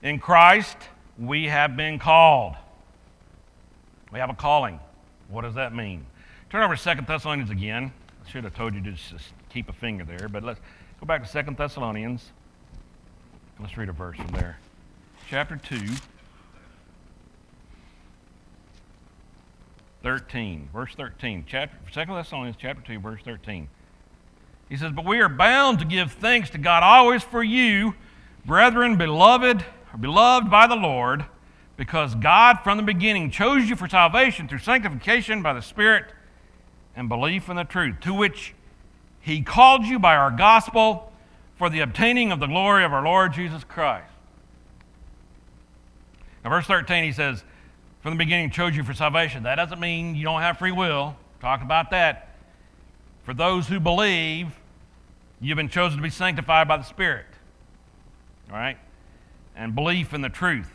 In 0.02 0.18
Christ, 0.18 0.76
we 1.18 1.46
have 1.46 1.76
been 1.76 1.98
called. 1.98 2.54
We 4.12 4.18
have 4.18 4.30
a 4.30 4.34
calling. 4.34 4.80
What 5.28 5.42
does 5.42 5.54
that 5.54 5.74
mean? 5.74 6.06
Turn 6.50 6.62
over 6.62 6.76
to 6.76 6.80
Second 6.80 7.06
Thessalonians 7.06 7.50
again. 7.50 7.92
I 8.24 8.30
should 8.30 8.44
have 8.44 8.54
told 8.54 8.74
you 8.74 8.82
to 8.82 8.92
just 8.92 9.32
keep 9.48 9.68
a 9.68 9.72
finger 9.72 10.04
there, 10.04 10.28
but 10.28 10.42
let's 10.42 10.60
go 11.04 11.06
back 11.06 11.22
to 11.22 11.28
Second 11.28 11.58
Thessalonians. 11.58 12.30
Let's 13.60 13.76
read 13.76 13.90
a 13.90 13.92
verse 13.92 14.16
from 14.16 14.28
there. 14.28 14.56
Chapter 15.28 15.56
2, 15.56 15.78
13. 20.02 20.70
Verse 20.72 20.94
13. 20.94 21.44
Chapter, 21.46 21.76
2 21.92 22.14
Thessalonians 22.14 22.56
chapter 22.58 22.82
2, 22.82 23.00
verse 23.00 23.20
13. 23.22 23.68
He 24.70 24.78
says, 24.78 24.92
But 24.92 25.04
we 25.04 25.20
are 25.20 25.28
bound 25.28 25.78
to 25.80 25.84
give 25.84 26.10
thanks 26.10 26.48
to 26.50 26.58
God 26.58 26.82
always 26.82 27.22
for 27.22 27.42
you, 27.42 27.92
brethren, 28.46 28.96
beloved, 28.96 29.62
beloved 30.00 30.50
by 30.50 30.66
the 30.66 30.74
Lord, 30.74 31.26
because 31.76 32.14
God 32.14 32.60
from 32.64 32.78
the 32.78 32.82
beginning 32.82 33.30
chose 33.30 33.68
you 33.68 33.76
for 33.76 33.90
salvation 33.90 34.48
through 34.48 34.60
sanctification 34.60 35.42
by 35.42 35.52
the 35.52 35.60
Spirit 35.60 36.06
and 36.96 37.10
belief 37.10 37.50
in 37.50 37.56
the 37.56 37.64
truth, 37.64 38.00
to 38.00 38.14
which 38.14 38.54
he 39.24 39.40
called 39.40 39.87
you 39.87 39.98
by 39.98 40.16
our 40.16 40.30
gospel 40.30 41.10
for 41.56 41.70
the 41.70 41.80
obtaining 41.80 42.30
of 42.30 42.40
the 42.40 42.46
glory 42.46 42.84
of 42.84 42.92
our 42.92 43.02
Lord 43.02 43.32
Jesus 43.32 43.64
Christ. 43.64 44.12
Now, 46.44 46.50
verse 46.50 46.66
13, 46.66 47.04
he 47.04 47.12
says, 47.12 47.42
From 48.02 48.12
the 48.12 48.18
beginning 48.18 48.50
chose 48.50 48.76
you 48.76 48.84
for 48.84 48.92
salvation. 48.92 49.44
That 49.44 49.54
doesn't 49.54 49.80
mean 49.80 50.14
you 50.14 50.24
don't 50.24 50.42
have 50.42 50.58
free 50.58 50.72
will. 50.72 51.16
Talk 51.40 51.62
about 51.62 51.90
that. 51.92 52.37
For 53.22 53.32
those 53.32 53.66
who 53.66 53.80
believe, 53.80 54.48
you've 55.40 55.56
been 55.56 55.70
chosen 55.70 55.96
to 55.96 56.02
be 56.02 56.10
sanctified 56.10 56.68
by 56.68 56.76
the 56.76 56.82
Spirit. 56.82 57.24
All 58.50 58.56
right? 58.58 58.76
And 59.56 59.74
belief 59.74 60.12
in 60.12 60.20
the 60.20 60.28
truth 60.28 60.70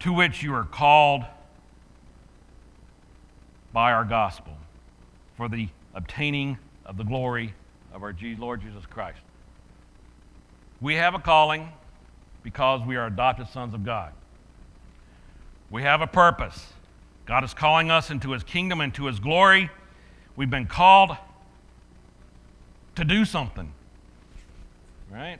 to 0.00 0.12
which 0.12 0.42
you 0.42 0.52
are 0.52 0.64
called 0.64 1.24
by 3.72 3.92
our 3.92 4.04
gospel 4.04 4.58
for 5.38 5.48
the 5.48 5.68
obtaining 5.94 6.58
of 6.84 6.96
the 6.96 7.04
glory 7.04 7.54
of 7.92 8.02
our 8.02 8.14
Lord 8.38 8.60
Jesus 8.60 8.86
Christ. 8.86 9.20
We 10.80 10.94
have 10.96 11.14
a 11.14 11.18
calling 11.18 11.68
because 12.42 12.84
we 12.86 12.96
are 12.96 13.06
adopted 13.06 13.48
sons 13.48 13.74
of 13.74 13.84
God. 13.84 14.12
We 15.70 15.82
have 15.82 16.00
a 16.00 16.06
purpose. 16.06 16.72
God 17.24 17.44
is 17.44 17.54
calling 17.54 17.90
us 17.90 18.10
into 18.10 18.32
his 18.32 18.42
kingdom, 18.42 18.80
into 18.80 19.06
his 19.06 19.20
glory. 19.20 19.70
We've 20.36 20.50
been 20.50 20.66
called 20.66 21.16
to 22.96 23.04
do 23.04 23.24
something. 23.24 23.72
Right? 25.10 25.38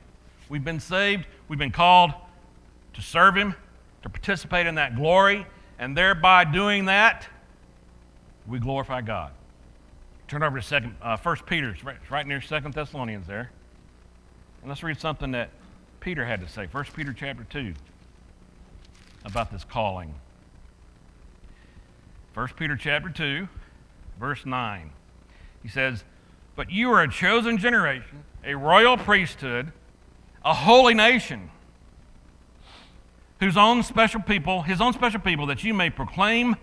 We've 0.48 0.64
been 0.64 0.80
saved. 0.80 1.26
We've 1.48 1.58
been 1.58 1.72
called 1.72 2.12
to 2.94 3.02
serve 3.02 3.36
him, 3.36 3.54
to 4.02 4.08
participate 4.08 4.66
in 4.66 4.76
that 4.76 4.96
glory, 4.96 5.46
and 5.78 5.96
thereby 5.96 6.44
doing 6.44 6.84
that, 6.86 7.26
we 8.46 8.58
glorify 8.58 9.00
God. 9.00 9.32
Turn 10.32 10.42
over 10.42 10.60
to 10.60 10.66
second, 10.66 10.96
uh, 11.02 11.18
1 11.18 11.36
Peter, 11.44 11.76
right, 11.84 11.98
right 12.08 12.26
near 12.26 12.40
Second 12.40 12.72
Thessalonians 12.72 13.26
there. 13.26 13.50
And 14.62 14.70
let's 14.70 14.82
read 14.82 14.98
something 14.98 15.32
that 15.32 15.50
Peter 16.00 16.24
had 16.24 16.40
to 16.40 16.48
say. 16.48 16.66
1 16.72 16.84
Peter 16.96 17.12
chapter 17.12 17.44
2 17.44 17.74
about 19.26 19.52
this 19.52 19.62
calling. 19.62 20.14
1 22.32 22.48
Peter 22.56 22.76
chapter 22.76 23.10
2, 23.10 23.46
verse 24.18 24.46
9. 24.46 24.92
He 25.62 25.68
says, 25.68 26.02
But 26.56 26.70
you 26.70 26.90
are 26.92 27.02
a 27.02 27.10
chosen 27.10 27.58
generation, 27.58 28.24
a 28.42 28.54
royal 28.54 28.96
priesthood, 28.96 29.70
a 30.46 30.54
holy 30.54 30.94
nation, 30.94 31.50
whose 33.38 33.58
own 33.58 33.82
special 33.82 34.22
people, 34.22 34.62
his 34.62 34.80
own 34.80 34.94
special 34.94 35.20
people, 35.20 35.44
that 35.44 35.62
you 35.62 35.74
may 35.74 35.90
proclaim 35.90 36.56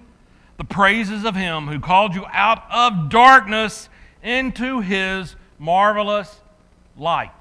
the 0.59 0.65
praises 0.65 1.23
of 1.23 1.35
him 1.35 1.67
who 1.67 1.79
called 1.79 2.13
you 2.13 2.25
out 2.33 2.69
of 2.69 3.09
darkness 3.09 3.87
into 4.21 4.81
his 4.81 5.37
marvelous 5.57 6.35
light. 6.97 7.31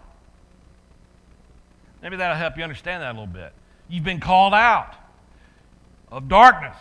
Maybe 2.00 2.16
that'll 2.16 2.36
help 2.36 2.56
you 2.56 2.62
understand 2.62 3.02
that 3.02 3.10
a 3.10 3.18
little 3.18 3.26
bit. 3.26 3.52
You've 3.88 4.04
been 4.04 4.20
called 4.20 4.54
out 4.54 4.94
of 6.12 6.28
darkness. 6.28 6.76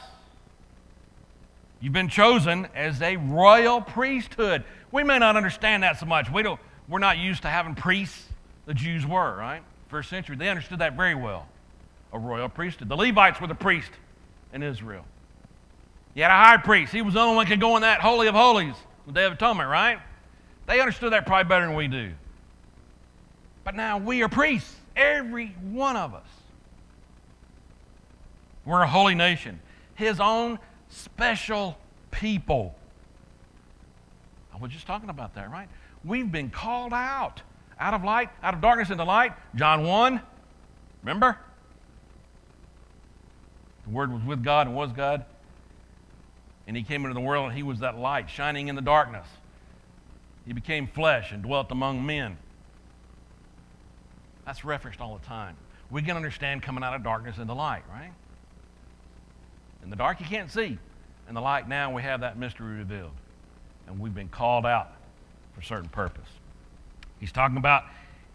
You've 1.82 1.94
been 1.94 2.08
chosen 2.08 2.68
as 2.76 3.02
a 3.02 3.18
royal 3.18 3.82
priesthood. 3.82 4.64
We 4.92 5.04
may 5.04 5.18
not 5.18 5.38
understand 5.38 5.82
that 5.82 6.00
so 6.00 6.06
much. 6.06 6.32
We 6.32 6.44
don't, 6.44 6.60
we're 6.88 7.00
not 7.00 7.18
used 7.18 7.42
to 7.42 7.48
having 7.48 7.74
priests. 7.74 8.26
The 8.68 8.76
Jews 8.76 9.08
were, 9.08 9.36
right? 9.36 9.64
First 9.88 10.12
century. 10.12 10.36
They 10.36 10.50
understood 10.50 10.80
that 10.80 10.96
very 10.96 11.16
well. 11.16 11.48
A 12.14 12.20
royal 12.20 12.48
priesthood. 12.48 12.90
The 12.90 12.96
Levites 12.96 13.42
were 13.42 13.48
the 13.48 13.56
priest 13.56 13.90
in 14.54 14.62
Israel. 14.62 15.04
You 16.18 16.24
had 16.24 16.32
a 16.32 16.34
high 16.34 16.58
priest. 16.58 16.92
He 16.92 17.04
was 17.04 17.14
the 17.14 17.20
only 17.20 17.36
one 17.36 17.46
could 17.46 17.62
go 17.62 17.76
in 17.76 17.84
that 17.84 18.02
Holy 18.02 18.26
of 18.26 18.34
Holies, 18.34 18.74
the 19.06 19.12
Day 19.12 19.26
of 19.26 19.34
Atonement, 19.34 19.70
right? 19.70 20.00
They 20.66 20.80
understood 20.80 21.14
that 21.14 21.28
probably 21.28 21.48
better 21.48 21.68
than 21.68 21.76
we 21.76 21.88
do. 21.88 22.12
But 23.64 23.76
now 23.76 24.00
we 24.00 24.24
are 24.24 24.28
priests, 24.28 24.76
every 24.96 25.56
one 25.62 25.96
of 25.96 26.16
us. 26.16 26.26
We're 28.66 28.82
a 28.82 28.88
holy 28.88 29.14
nation, 29.14 29.60
His 29.94 30.20
own 30.20 30.58
special 30.90 31.78
people. 32.10 32.74
I 34.52 34.58
was 34.58 34.72
just 34.72 34.88
talking 34.88 35.10
about 35.10 35.36
that, 35.36 35.52
right? 35.52 35.70
We've 36.04 36.32
been 36.32 36.50
called 36.50 36.94
out, 36.94 37.44
out 37.80 37.94
of 37.94 38.04
light, 38.04 38.30
out 38.42 38.56
of 38.56 38.62
darkness 38.62 38.90
into 38.90 39.04
light. 39.04 39.34
John 39.54 39.84
1, 39.84 40.20
remember? 41.04 41.38
The 43.84 43.92
Word 43.92 44.12
was 44.12 44.24
with 44.24 44.44
God 44.44 44.66
and 44.66 44.76
was 44.76 44.92
God 44.92 45.24
and 46.68 46.76
he 46.76 46.84
came 46.84 47.04
into 47.04 47.14
the 47.14 47.22
world 47.22 47.48
and 47.48 47.56
he 47.56 47.64
was 47.64 47.80
that 47.80 47.98
light 47.98 48.30
shining 48.30 48.68
in 48.68 48.76
the 48.76 48.82
darkness. 48.82 49.28
He 50.46 50.54
became 50.54 50.88
flesh 50.88 51.32
and 51.32 51.42
dwelt 51.42 51.72
among 51.72 52.06
men. 52.06 52.38
That's 54.46 54.64
referenced 54.64 55.02
all 55.02 55.18
the 55.18 55.26
time. 55.26 55.56
We 55.90 56.02
can 56.02 56.18
understand 56.18 56.62
coming 56.62 56.84
out 56.84 56.94
of 56.94 57.04
darkness 57.04 57.38
into 57.38 57.54
light, 57.54 57.84
right? 57.90 58.12
In 59.84 59.90
the 59.90 59.96
dark, 59.96 60.20
you 60.20 60.26
can't 60.26 60.52
see. 60.52 60.78
In 61.30 61.34
the 61.34 61.42
light, 61.42 61.68
now 61.68 61.94
we 61.94 62.02
have 62.02 62.22
that 62.22 62.38
mystery 62.38 62.78
revealed. 62.78 63.12
And 63.88 64.00
we've 64.00 64.14
been 64.14 64.28
called 64.28 64.66
out 64.66 64.92
for 65.54 65.62
a 65.62 65.64
certain 65.64 65.90
purpose. 65.90 66.28
He's 67.20 67.32
talking 67.32 67.58
about 67.58 67.84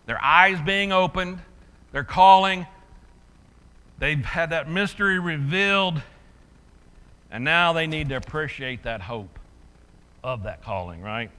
their 0.06 0.22
eyes 0.22 0.58
being 0.62 0.92
opened, 0.92 1.38
their 1.92 2.04
calling. 2.04 2.66
They've 3.98 4.24
had 4.24 4.50
that 4.50 4.68
mystery 4.68 5.18
revealed 5.18 6.02
and 7.32 7.42
now 7.42 7.72
they 7.72 7.86
need 7.86 8.10
to 8.10 8.16
appreciate 8.16 8.84
that 8.84 9.00
hope 9.00 9.38
of 10.22 10.44
that 10.44 10.62
calling, 10.62 11.00
right? 11.00 11.30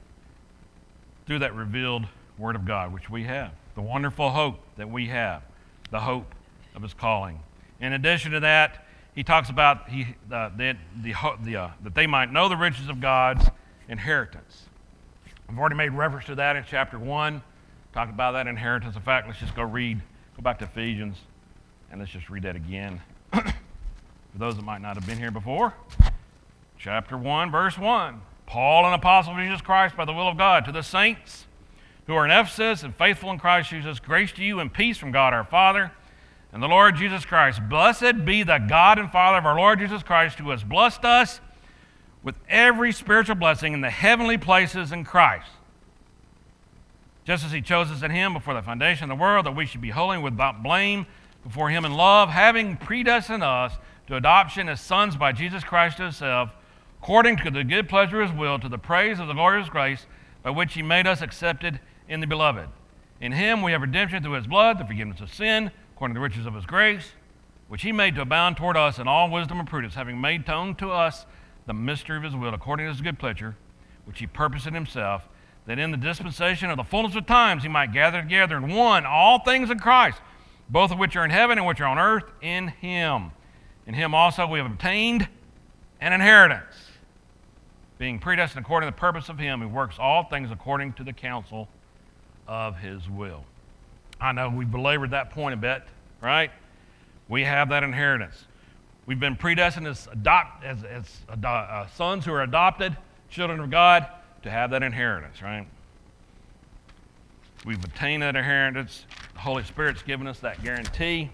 Through 1.27 1.39
that 1.39 1.56
revealed 1.56 2.06
Word 2.38 2.56
of 2.56 2.65
God, 2.65 2.91
which 2.91 3.10
we 3.10 3.23
have. 3.23 3.51
The 3.75 3.82
wonderful 3.82 4.32
hope 4.32 4.60
that 4.75 4.89
we 4.89 5.08
have, 5.08 5.43
the 5.91 5.99
hope 5.99 6.34
of 6.75 6.82
His 6.82 6.95
calling. 6.95 7.39
In 7.79 7.93
addition 7.93 8.32
to 8.32 8.39
that, 8.41 8.86
he 9.13 9.23
talks 9.23 9.51
about 9.51 9.88
he, 9.89 10.08
uh, 10.32 10.49
the, 10.58 10.75
the, 11.01 11.13
the, 11.43 11.56
uh, 11.56 11.69
that 11.84 11.93
they 11.93 12.08
might 12.08 12.32
know 12.32 12.49
the 12.49 12.58
riches 12.58 12.89
of 12.89 12.99
God's 12.99 13.45
inheritance. 13.88 14.63
I've 15.47 15.60
already 15.60 15.75
made 15.75 15.91
reference 15.91 16.25
to 16.25 16.36
that 16.36 16.56
in 16.56 16.65
chapter 16.67 16.97
1. 16.97 17.43
Talked 17.93 18.12
about 18.12 18.32
that 18.32 18.47
inheritance. 18.47 18.95
In 18.95 19.03
fact, 19.03 19.27
let's 19.27 19.39
just 19.39 19.56
go 19.56 19.62
read, 19.62 20.01
go 20.36 20.41
back 20.41 20.58
to 20.60 20.65
Ephesians, 20.65 21.17
and 21.91 21.99
let's 21.99 22.12
just 22.12 22.32
read 22.32 22.43
that 22.43 22.56
again. 22.56 22.99
For 24.34 24.39
those 24.39 24.56
that 24.56 24.65
might 24.65 24.82
not 24.82 24.96
have 24.96 25.06
been 25.06 25.19
here 25.19 25.30
before, 25.30 25.76
chapter 26.80 27.15
1, 27.15 27.52
verse 27.52 27.78
1. 27.78 28.19
Paul, 28.48 28.88
an 28.88 28.93
apostle 28.93 29.34
of 29.34 29.39
Jesus 29.39 29.62
Christ 29.62 29.96
by 29.96 30.06
the 30.06 30.13
will 30.13 30.28
of 30.28 30.39
God, 30.39 30.65
to 30.65 30.72
the 30.72 30.82
saints 30.82 31.46
who 32.08 32.15
are 32.15 32.26
in 32.26 32.32
Ephesus 32.32 32.82
and 32.82 32.96
faithful 32.96 33.30
in 33.30 33.38
Christ 33.38 33.69
Jesus, 33.69 34.00
grace 34.00 34.32
to 34.32 34.43
you 34.43 34.60
and 34.60 34.74
peace 34.74 34.98
from 34.98 35.12
God 35.12 35.34
our 35.34 35.43
Father 35.43 35.91
and 36.52 36.63
the 36.63 36.67
Lord 36.67 36.96
Jesus 36.96 37.26
Christ. 37.26 37.62
Blessed 37.69 38.26
be 38.26 38.41
the 38.41 38.58
God 38.58 38.98
and 38.98 39.12
Father 39.12 39.38
of 39.38 39.46
our 39.46 39.56
Lord 39.56 39.78
Jesus 39.78 40.02
Christ, 40.02 40.39
who 40.39 40.50
has 40.50 40.63
blessed 40.63 41.06
us 41.06 41.39
with 42.24 42.36
every 42.50 42.91
spiritual 42.91 43.36
blessing 43.36 43.74
in 43.74 43.82
the 43.82 43.91
heavenly 43.91 44.39
places 44.39 44.91
in 44.91 45.04
Christ. 45.04 45.52
Just 47.24 47.46
as 47.46 47.52
he 47.52 47.62
chose 47.62 47.91
us 47.91 48.02
in 48.02 48.10
him 48.10 48.34
before 48.34 48.56
the 48.56 48.63
foundation 48.63 49.12
of 49.12 49.15
the 49.15 49.22
world, 49.22 49.46
that 49.46 49.56
we 49.56 49.67
should 49.67 49.82
be 49.82 49.91
holy 49.91 50.17
without 50.17 50.63
blame 50.63 51.06
before 51.43 51.69
him 51.69 51.86
in 51.86 51.93
love, 51.93 52.30
having 52.30 52.78
predestined 52.78 53.43
us 53.43 53.74
to 54.07 54.15
adoption 54.15 54.69
as 54.69 54.81
sons 54.81 55.15
by 55.15 55.31
Jesus 55.31 55.63
Christ 55.63 55.97
himself, 55.97 56.51
according 57.01 57.37
to 57.37 57.51
the 57.51 57.63
good 57.63 57.87
pleasure 57.89 58.21
of 58.21 58.29
his 58.29 58.37
will, 58.37 58.59
to 58.59 58.69
the 58.69 58.77
praise 58.77 59.19
of 59.19 59.27
the 59.27 59.33
glorious 59.33 59.69
grace 59.69 60.05
by 60.41 60.49
which 60.49 60.73
he 60.73 60.81
made 60.81 61.07
us 61.07 61.21
accepted 61.21 61.79
in 62.07 62.19
the 62.19 62.27
beloved. 62.27 62.67
In 63.21 63.31
him 63.31 63.61
we 63.61 63.71
have 63.71 63.81
redemption 63.81 64.21
through 64.21 64.33
his 64.33 64.47
blood, 64.47 64.77
the 64.77 64.85
forgiveness 64.85 65.21
of 65.21 65.33
sin, 65.33 65.71
according 65.93 66.15
to 66.15 66.19
the 66.19 66.23
riches 66.23 66.45
of 66.45 66.53
his 66.53 66.65
grace, 66.65 67.11
which 67.69 67.83
he 67.83 67.91
made 67.91 68.15
to 68.15 68.21
abound 68.21 68.57
toward 68.57 68.75
us 68.75 68.99
in 68.99 69.07
all 69.07 69.29
wisdom 69.29 69.59
and 69.59 69.67
prudence, 69.67 69.95
having 69.95 70.19
made 70.19 70.47
known 70.47 70.75
to 70.75 70.91
us 70.91 71.25
the 71.65 71.73
mystery 71.73 72.17
of 72.17 72.23
his 72.23 72.35
will, 72.35 72.53
according 72.53 72.85
to 72.85 72.91
his 72.91 73.01
good 73.01 73.17
pleasure, 73.17 73.55
which 74.05 74.19
he 74.19 74.27
purposed 74.27 74.67
in 74.67 74.73
himself, 74.73 75.29
that 75.65 75.79
in 75.79 75.91
the 75.91 75.97
dispensation 75.97 76.69
of 76.69 76.75
the 76.75 76.83
fullness 76.83 77.15
of 77.15 77.25
times 77.25 77.63
he 77.63 77.69
might 77.69 77.93
gather 77.93 78.21
together 78.21 78.57
in 78.57 78.67
one 78.67 79.05
all 79.05 79.39
things 79.39 79.69
in 79.69 79.79
Christ, 79.79 80.19
both 80.69 80.91
of 80.91 80.99
which 80.99 81.15
are 81.15 81.23
in 81.23 81.31
heaven 81.31 81.57
and 81.57 81.65
which 81.65 81.79
are 81.79 81.87
on 81.87 81.97
earth 81.97 82.29
in 82.41 82.67
him. 82.67 83.31
In 83.86 83.93
him 83.93 84.15
also 84.15 84.48
we 84.48 84.60
have 84.60 84.72
obtained 84.72 85.28
an 86.02 86.13
inheritance. 86.13 86.76
being 87.98 88.19
predestined 88.19 88.65
according 88.65 88.89
to 88.89 88.96
the 88.96 89.00
purpose 89.00 89.30
of 89.30 89.39
Him 89.39 89.62
who 89.62 89.69
works 89.69 89.96
all 89.98 90.26
things 90.26 90.52
according 90.52 90.93
to 90.93 91.04
the 91.04 91.13
counsel 91.13 91.69
of 92.48 92.78
His 92.78 93.08
will. 93.10 93.46
I 94.19 94.34
know 94.34 94.50
we've 94.50 94.69
belabored 94.69 95.12
that 95.12 95.32
point 95.32 95.54
a 95.54 95.58
bit, 95.58 95.84
right? 96.22 96.52
We 97.30 97.43
have 97.43 97.69
that 97.69 97.84
inheritance. 97.84 98.46
We've 99.06 99.19
been 99.19 99.38
predestined 99.38 99.88
as, 99.88 100.08
adopt, 100.12 100.63
as, 100.65 100.84
as 100.84 101.22
uh, 101.43 101.88
sons 101.96 102.26
who 102.26 102.34
are 102.34 102.43
adopted, 102.43 102.98
children 103.30 103.60
of 103.62 103.69
God, 103.69 104.08
to 104.43 104.50
have 104.50 104.72
that 104.72 104.84
inheritance, 104.84 105.41
right? 105.41 105.67
We've 107.65 107.84
obtained 107.84 108.24
that 108.24 108.36
inheritance. 108.36 109.06
The 109.34 109.39
Holy 109.39 109.63
Spirit's 109.63 110.04
given 110.04 110.28
us 110.28 110.39
that 110.39 110.62
guarantee. 110.63 111.30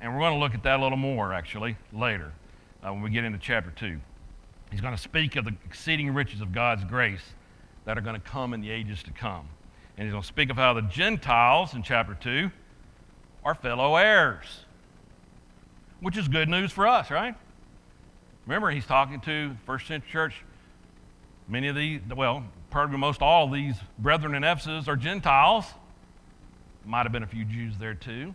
And 0.00 0.14
we're 0.14 0.20
going 0.20 0.34
to 0.34 0.38
look 0.38 0.54
at 0.54 0.62
that 0.62 0.80
a 0.80 0.82
little 0.82 0.98
more, 0.98 1.32
actually, 1.32 1.76
later 1.92 2.32
uh, 2.82 2.92
when 2.92 3.02
we 3.02 3.10
get 3.10 3.24
into 3.24 3.38
chapter 3.38 3.70
2. 3.70 4.00
He's 4.70 4.80
going 4.80 4.94
to 4.94 5.00
speak 5.00 5.36
of 5.36 5.44
the 5.44 5.54
exceeding 5.64 6.14
riches 6.14 6.40
of 6.40 6.52
God's 6.52 6.84
grace 6.84 7.34
that 7.84 7.98
are 7.98 8.00
going 8.00 8.14
to 8.14 8.20
come 8.20 8.54
in 8.54 8.60
the 8.60 8.70
ages 8.70 9.02
to 9.04 9.10
come. 9.10 9.48
And 9.96 10.06
he's 10.06 10.12
going 10.12 10.22
to 10.22 10.28
speak 10.28 10.50
of 10.50 10.56
how 10.56 10.72
the 10.72 10.82
Gentiles 10.82 11.74
in 11.74 11.82
chapter 11.82 12.14
2 12.14 12.50
are 13.44 13.54
fellow 13.54 13.96
heirs, 13.96 14.64
which 16.00 16.16
is 16.16 16.28
good 16.28 16.48
news 16.48 16.72
for 16.72 16.86
us, 16.86 17.10
right? 17.10 17.34
Remember, 18.46 18.70
he's 18.70 18.86
talking 18.86 19.20
to 19.20 19.56
first 19.66 19.86
century 19.86 20.10
church. 20.10 20.44
Many 21.48 21.68
of 21.68 21.76
these, 21.76 22.00
well, 22.14 22.44
probably 22.70 22.96
most 22.96 23.22
all 23.22 23.46
of 23.46 23.52
these 23.52 23.74
brethren 23.98 24.34
in 24.34 24.44
Ephesus 24.44 24.88
are 24.88 24.96
Gentiles. 24.96 25.66
Might 26.86 27.02
have 27.02 27.12
been 27.12 27.22
a 27.22 27.26
few 27.26 27.44
Jews 27.44 27.74
there 27.78 27.94
too. 27.94 28.34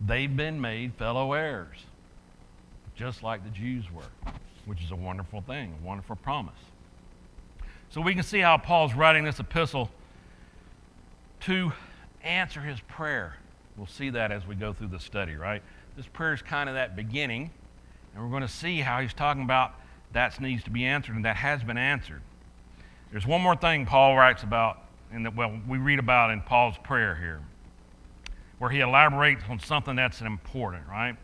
They've 0.00 0.34
been 0.34 0.60
made 0.60 0.94
fellow 0.94 1.32
heirs, 1.32 1.76
just 2.94 3.22
like 3.22 3.44
the 3.44 3.50
Jews 3.50 3.84
were, 3.92 4.32
which 4.64 4.82
is 4.82 4.90
a 4.90 4.96
wonderful 4.96 5.40
thing, 5.42 5.74
a 5.82 5.86
wonderful 5.86 6.16
promise. 6.16 6.54
So 7.90 8.00
we 8.00 8.14
can 8.14 8.22
see 8.22 8.40
how 8.40 8.58
Paul's 8.58 8.94
writing 8.94 9.24
this 9.24 9.40
epistle 9.40 9.90
to 11.40 11.72
answer 12.22 12.60
his 12.60 12.80
prayer. 12.80 13.36
We'll 13.76 13.86
see 13.86 14.10
that 14.10 14.30
as 14.30 14.46
we 14.46 14.54
go 14.54 14.72
through 14.72 14.88
the 14.88 15.00
study, 15.00 15.36
right? 15.36 15.62
This 15.96 16.06
prayer 16.06 16.34
is 16.34 16.42
kind 16.42 16.68
of 16.68 16.74
that 16.74 16.96
beginning, 16.96 17.50
and 18.14 18.22
we're 18.22 18.30
going 18.30 18.42
to 18.42 18.52
see 18.52 18.80
how 18.80 19.00
he's 19.00 19.14
talking 19.14 19.42
about 19.42 19.74
that 20.12 20.40
needs 20.40 20.64
to 20.64 20.70
be 20.70 20.84
answered, 20.84 21.16
and 21.16 21.24
that 21.24 21.36
has 21.36 21.62
been 21.62 21.78
answered. 21.78 22.22
There's 23.10 23.26
one 23.26 23.40
more 23.40 23.56
thing 23.56 23.86
Paul 23.86 24.16
writes 24.16 24.42
about, 24.42 24.82
and 25.12 25.24
that 25.24 25.34
well, 25.34 25.58
we 25.66 25.78
read 25.78 25.98
about 25.98 26.30
in 26.30 26.40
Paul's 26.40 26.76
prayer 26.82 27.14
here, 27.14 27.40
where 28.58 28.70
he 28.70 28.80
elaborates 28.80 29.42
on 29.48 29.60
something 29.60 29.96
that's 29.96 30.20
important, 30.20 30.82
right? 30.88 31.16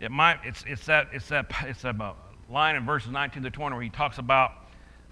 It 0.00 0.10
might 0.10 0.40
it's 0.44 0.64
it's 0.66 0.86
that 0.86 1.08
it's 1.12 1.28
that 1.28 1.50
it's 1.66 1.84
a 1.84 1.90
uh, 1.90 2.12
line 2.48 2.76
in 2.76 2.84
verses 2.84 3.10
19 3.10 3.42
to 3.42 3.50
20 3.50 3.74
where 3.74 3.82
he 3.82 3.90
talks 3.90 4.18
about 4.18 4.52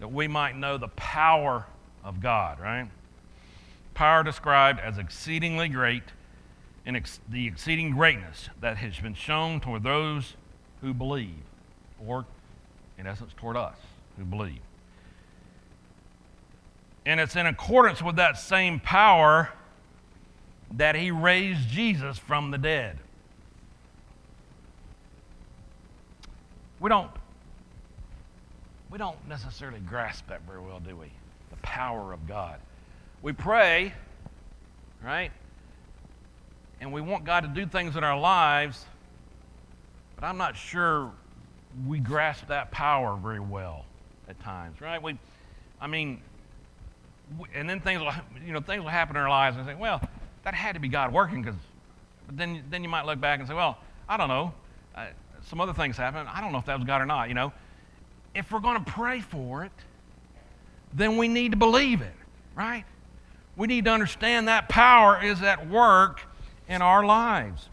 that 0.00 0.08
we 0.08 0.28
might 0.28 0.56
know 0.56 0.78
the 0.78 0.88
power 0.88 1.66
of 2.04 2.20
God, 2.20 2.60
right? 2.60 2.88
Power 3.94 4.22
described 4.22 4.80
as 4.80 4.98
exceedingly 4.98 5.68
great 5.68 6.04
and 6.86 6.96
ex- 6.96 7.20
the 7.28 7.46
exceeding 7.46 7.90
greatness 7.90 8.48
that 8.60 8.76
has 8.78 8.98
been 8.98 9.14
shown 9.14 9.60
toward 9.60 9.82
those 9.82 10.34
who 10.80 10.94
believe, 10.94 11.34
or 12.06 12.24
in 12.96 13.06
essence, 13.06 13.32
toward 13.36 13.56
us 13.56 13.76
who 14.16 14.24
believe. 14.24 14.60
And 17.04 17.20
it's 17.20 17.36
in 17.36 17.46
accordance 17.46 18.02
with 18.02 18.16
that 18.16 18.38
same 18.38 18.80
power 18.80 19.50
that 20.72 20.94
he 20.94 21.10
raised 21.10 21.68
Jesus 21.68 22.18
from 22.18 22.50
the 22.50 22.58
dead. 22.58 22.98
We 26.80 26.88
don't 26.88 27.10
we 28.90 28.98
don't 28.98 29.28
necessarily 29.28 29.80
grasp 29.80 30.28
that 30.28 30.42
very 30.42 30.60
well, 30.60 30.80
do 30.80 30.96
we? 30.96 31.12
The 31.50 31.56
power 31.62 32.12
of 32.12 32.26
God. 32.26 32.58
We 33.20 33.32
pray, 33.32 33.92
right? 35.04 35.30
And 36.80 36.92
we 36.92 37.00
want 37.00 37.24
God 37.24 37.40
to 37.40 37.48
do 37.48 37.66
things 37.66 37.96
in 37.96 38.04
our 38.04 38.18
lives, 38.18 38.86
but 40.14 40.24
I'm 40.24 40.38
not 40.38 40.56
sure 40.56 41.10
we 41.86 41.98
grasp 41.98 42.46
that 42.48 42.70
power 42.70 43.16
very 43.16 43.40
well 43.40 43.84
at 44.28 44.40
times, 44.40 44.80
right? 44.80 45.02
We, 45.02 45.18
I 45.80 45.86
mean, 45.86 46.22
and 47.54 47.68
then 47.68 47.80
things 47.80 48.00
will, 48.00 48.12
you 48.44 48.52
know, 48.52 48.60
things 48.60 48.82
will 48.82 48.90
happen 48.90 49.16
in 49.16 49.22
our 49.22 49.28
lives 49.28 49.56
and 49.56 49.66
say, 49.66 49.74
well, 49.74 50.00
that 50.48 50.54
had 50.54 50.72
to 50.72 50.80
be 50.80 50.88
God 50.88 51.12
working, 51.12 51.42
because, 51.42 51.60
then, 52.32 52.64
then 52.70 52.82
you 52.82 52.88
might 52.88 53.04
look 53.04 53.20
back 53.20 53.38
and 53.38 53.46
say, 53.46 53.52
well, 53.52 53.76
I 54.08 54.16
don't 54.16 54.28
know, 54.28 54.54
uh, 54.94 55.08
some 55.46 55.60
other 55.60 55.74
things 55.74 55.98
happen. 55.98 56.26
I 56.26 56.40
don't 56.40 56.52
know 56.52 56.58
if 56.58 56.64
that 56.64 56.78
was 56.78 56.86
God 56.86 57.02
or 57.02 57.06
not, 57.06 57.28
you 57.28 57.34
know 57.34 57.52
if 58.34 58.50
we're 58.50 58.60
going 58.60 58.82
to 58.82 58.90
pray 58.90 59.20
for 59.20 59.64
it, 59.64 59.72
then 60.94 61.18
we 61.18 61.28
need 61.28 61.52
to 61.52 61.58
believe 61.58 62.00
it, 62.00 62.14
right? 62.54 62.84
We 63.56 63.66
need 63.66 63.84
to 63.84 63.90
understand 63.90 64.48
that 64.48 64.68
power 64.68 65.22
is 65.22 65.42
at 65.42 65.68
work 65.68 66.22
in 66.68 66.80
our 66.80 67.04
lives. 67.04 67.68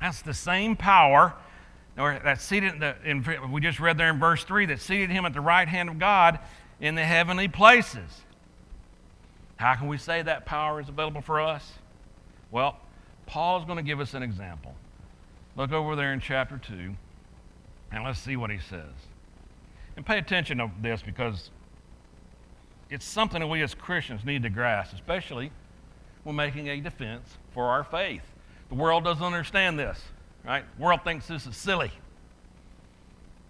That's 0.00 0.22
the 0.22 0.34
same 0.34 0.76
power 0.76 1.34
that's 1.96 2.42
seated, 2.42 2.82
in, 3.04 3.50
we 3.50 3.60
just 3.60 3.78
read 3.78 3.98
there 3.98 4.08
in 4.08 4.18
verse 4.18 4.44
3, 4.44 4.66
that 4.66 4.80
seated 4.80 5.10
him 5.10 5.26
at 5.26 5.34
the 5.34 5.40
right 5.42 5.68
hand 5.68 5.90
of 5.90 5.98
God 5.98 6.38
in 6.80 6.94
the 6.94 7.04
heavenly 7.04 7.48
places. 7.48 8.22
How 9.56 9.74
can 9.74 9.88
we 9.88 9.98
say 9.98 10.22
that 10.22 10.46
power 10.46 10.80
is 10.80 10.88
available 10.88 11.20
for 11.20 11.38
us? 11.38 11.70
Well, 12.50 12.76
Paul 13.26 13.58
is 13.58 13.64
going 13.64 13.76
to 13.76 13.82
give 13.82 14.00
us 14.00 14.14
an 14.14 14.22
example. 14.22 14.74
Look 15.56 15.72
over 15.72 15.96
there 15.96 16.12
in 16.12 16.20
chapter 16.20 16.58
2, 16.58 16.94
and 17.92 18.04
let's 18.04 18.18
see 18.18 18.36
what 18.36 18.50
he 18.50 18.58
says. 18.58 18.92
And 19.96 20.06
pay 20.06 20.18
attention 20.18 20.58
to 20.58 20.70
this 20.80 21.02
because 21.02 21.50
it's 22.88 23.04
something 23.04 23.40
that 23.40 23.46
we 23.46 23.62
as 23.62 23.74
Christians 23.74 24.24
need 24.24 24.42
to 24.42 24.50
grasp, 24.50 24.94
especially 24.94 25.52
when 26.24 26.36
making 26.36 26.68
a 26.68 26.80
defense 26.80 27.38
for 27.52 27.66
our 27.66 27.84
faith. 27.84 28.22
The 28.68 28.74
world 28.74 29.04
doesn't 29.04 29.22
understand 29.22 29.78
this, 29.78 30.00
right? 30.44 30.64
The 30.76 30.82
world 30.82 31.00
thinks 31.04 31.26
this 31.26 31.46
is 31.46 31.56
silly. 31.56 31.90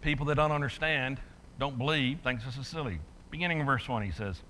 People 0.03 0.27
that 0.27 0.37
don't 0.37 0.53
understand, 0.53 1.21
don't 1.59 1.77
believe, 1.77 2.21
thinks 2.21 2.45
this 2.45 2.57
is 2.57 2.67
silly. 2.67 2.99
Beginning 3.31 3.61
in 3.61 3.67
verse 3.67 3.89
1, 3.89 4.03
he 4.03 4.11
says, 4.11 4.41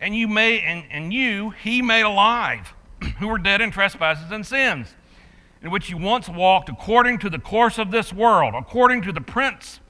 And 0.00 0.14
you 0.14 0.28
may 0.28 0.60
and, 0.60 0.84
and 0.90 1.12
you 1.12 1.50
he 1.50 1.82
made 1.82 2.02
alive, 2.02 2.74
who 3.18 3.28
were 3.28 3.38
dead 3.38 3.60
in 3.60 3.70
trespasses 3.70 4.30
and 4.30 4.44
sins, 4.44 4.94
in 5.62 5.70
which 5.70 5.90
you 5.90 5.96
once 5.96 6.28
walked 6.28 6.68
according 6.68 7.18
to 7.18 7.30
the 7.30 7.38
course 7.38 7.78
of 7.78 7.90
this 7.90 8.12
world, 8.12 8.54
according 8.56 9.02
to 9.02 9.12
the 9.12 9.20
prince 9.20 9.80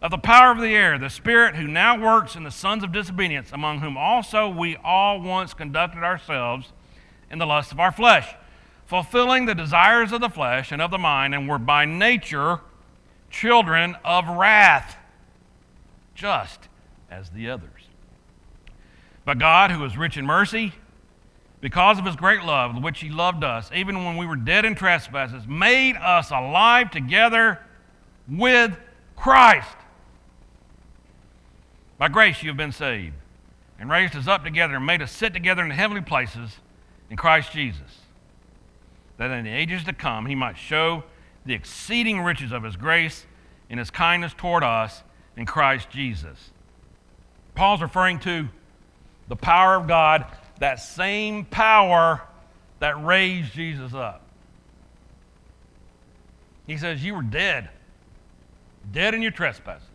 of 0.00 0.10
the 0.10 0.18
power 0.18 0.50
of 0.50 0.58
the 0.58 0.74
air, 0.74 0.98
the 0.98 1.08
Spirit 1.08 1.54
who 1.54 1.66
now 1.66 1.98
works 1.98 2.34
in 2.34 2.42
the 2.42 2.50
sons 2.50 2.82
of 2.82 2.90
disobedience, 2.90 3.52
among 3.52 3.80
whom 3.80 3.96
also 3.96 4.48
we 4.48 4.76
all 4.82 5.20
once 5.20 5.54
conducted 5.54 6.02
ourselves 6.02 6.72
in 7.30 7.38
the 7.38 7.46
lust 7.46 7.70
of 7.70 7.78
our 7.78 7.92
flesh, 7.92 8.34
fulfilling 8.84 9.46
the 9.46 9.54
desires 9.54 10.10
of 10.10 10.20
the 10.20 10.28
flesh 10.28 10.72
and 10.72 10.82
of 10.82 10.90
the 10.90 10.98
mind, 10.98 11.34
and 11.34 11.48
were 11.48 11.58
by 11.58 11.84
nature 11.84 12.60
children 13.30 13.96
of 14.04 14.28
wrath, 14.28 14.96
just 16.14 16.68
as 17.10 17.30
the 17.30 17.48
others. 17.48 17.88
But 19.24 19.38
God, 19.38 19.70
who 19.70 19.84
is 19.84 19.96
rich 19.96 20.16
in 20.16 20.26
mercy, 20.26 20.72
because 21.62 21.98
of 22.00 22.04
his 22.04 22.16
great 22.16 22.42
love 22.42 22.82
which 22.82 23.00
he 23.00 23.08
loved 23.08 23.44
us, 23.44 23.70
even 23.72 24.04
when 24.04 24.16
we 24.16 24.26
were 24.26 24.36
dead 24.36 24.64
in 24.64 24.74
trespasses, 24.74 25.46
made 25.46 25.94
us 25.96 26.30
alive 26.30 26.90
together 26.90 27.60
with 28.28 28.76
Christ. 29.16 29.76
By 31.98 32.08
grace 32.08 32.42
you 32.42 32.50
have 32.50 32.56
been 32.56 32.72
saved, 32.72 33.14
and 33.78 33.88
raised 33.88 34.16
us 34.16 34.26
up 34.26 34.42
together 34.42 34.74
and 34.74 34.84
made 34.84 35.00
us 35.02 35.12
sit 35.12 35.32
together 35.32 35.62
in 35.62 35.68
the 35.68 35.74
heavenly 35.76 36.02
places 36.02 36.58
in 37.08 37.16
Christ 37.16 37.52
Jesus, 37.52 38.00
that 39.16 39.30
in 39.30 39.44
the 39.44 39.50
ages 39.50 39.84
to 39.84 39.92
come 39.92 40.26
he 40.26 40.34
might 40.34 40.58
show 40.58 41.04
the 41.46 41.54
exceeding 41.54 42.20
riches 42.20 42.50
of 42.50 42.64
his 42.64 42.74
grace 42.74 43.24
in 43.70 43.78
his 43.78 43.90
kindness 43.90 44.34
toward 44.36 44.64
us 44.64 45.04
in 45.36 45.46
Christ 45.46 45.90
Jesus. 45.90 46.50
Paul's 47.54 47.82
referring 47.82 48.18
to 48.20 48.48
the 49.28 49.36
power 49.36 49.76
of 49.76 49.86
God, 49.86 50.26
that 50.58 50.76
same 50.76 51.44
power 51.44 52.22
that 52.78 53.04
raised 53.04 53.52
Jesus 53.52 53.94
up. 53.94 54.22
He 56.66 56.76
says, 56.76 57.04
You 57.04 57.14
were 57.14 57.22
dead, 57.22 57.70
dead 58.92 59.14
in 59.14 59.22
your 59.22 59.32
trespasses 59.32 59.88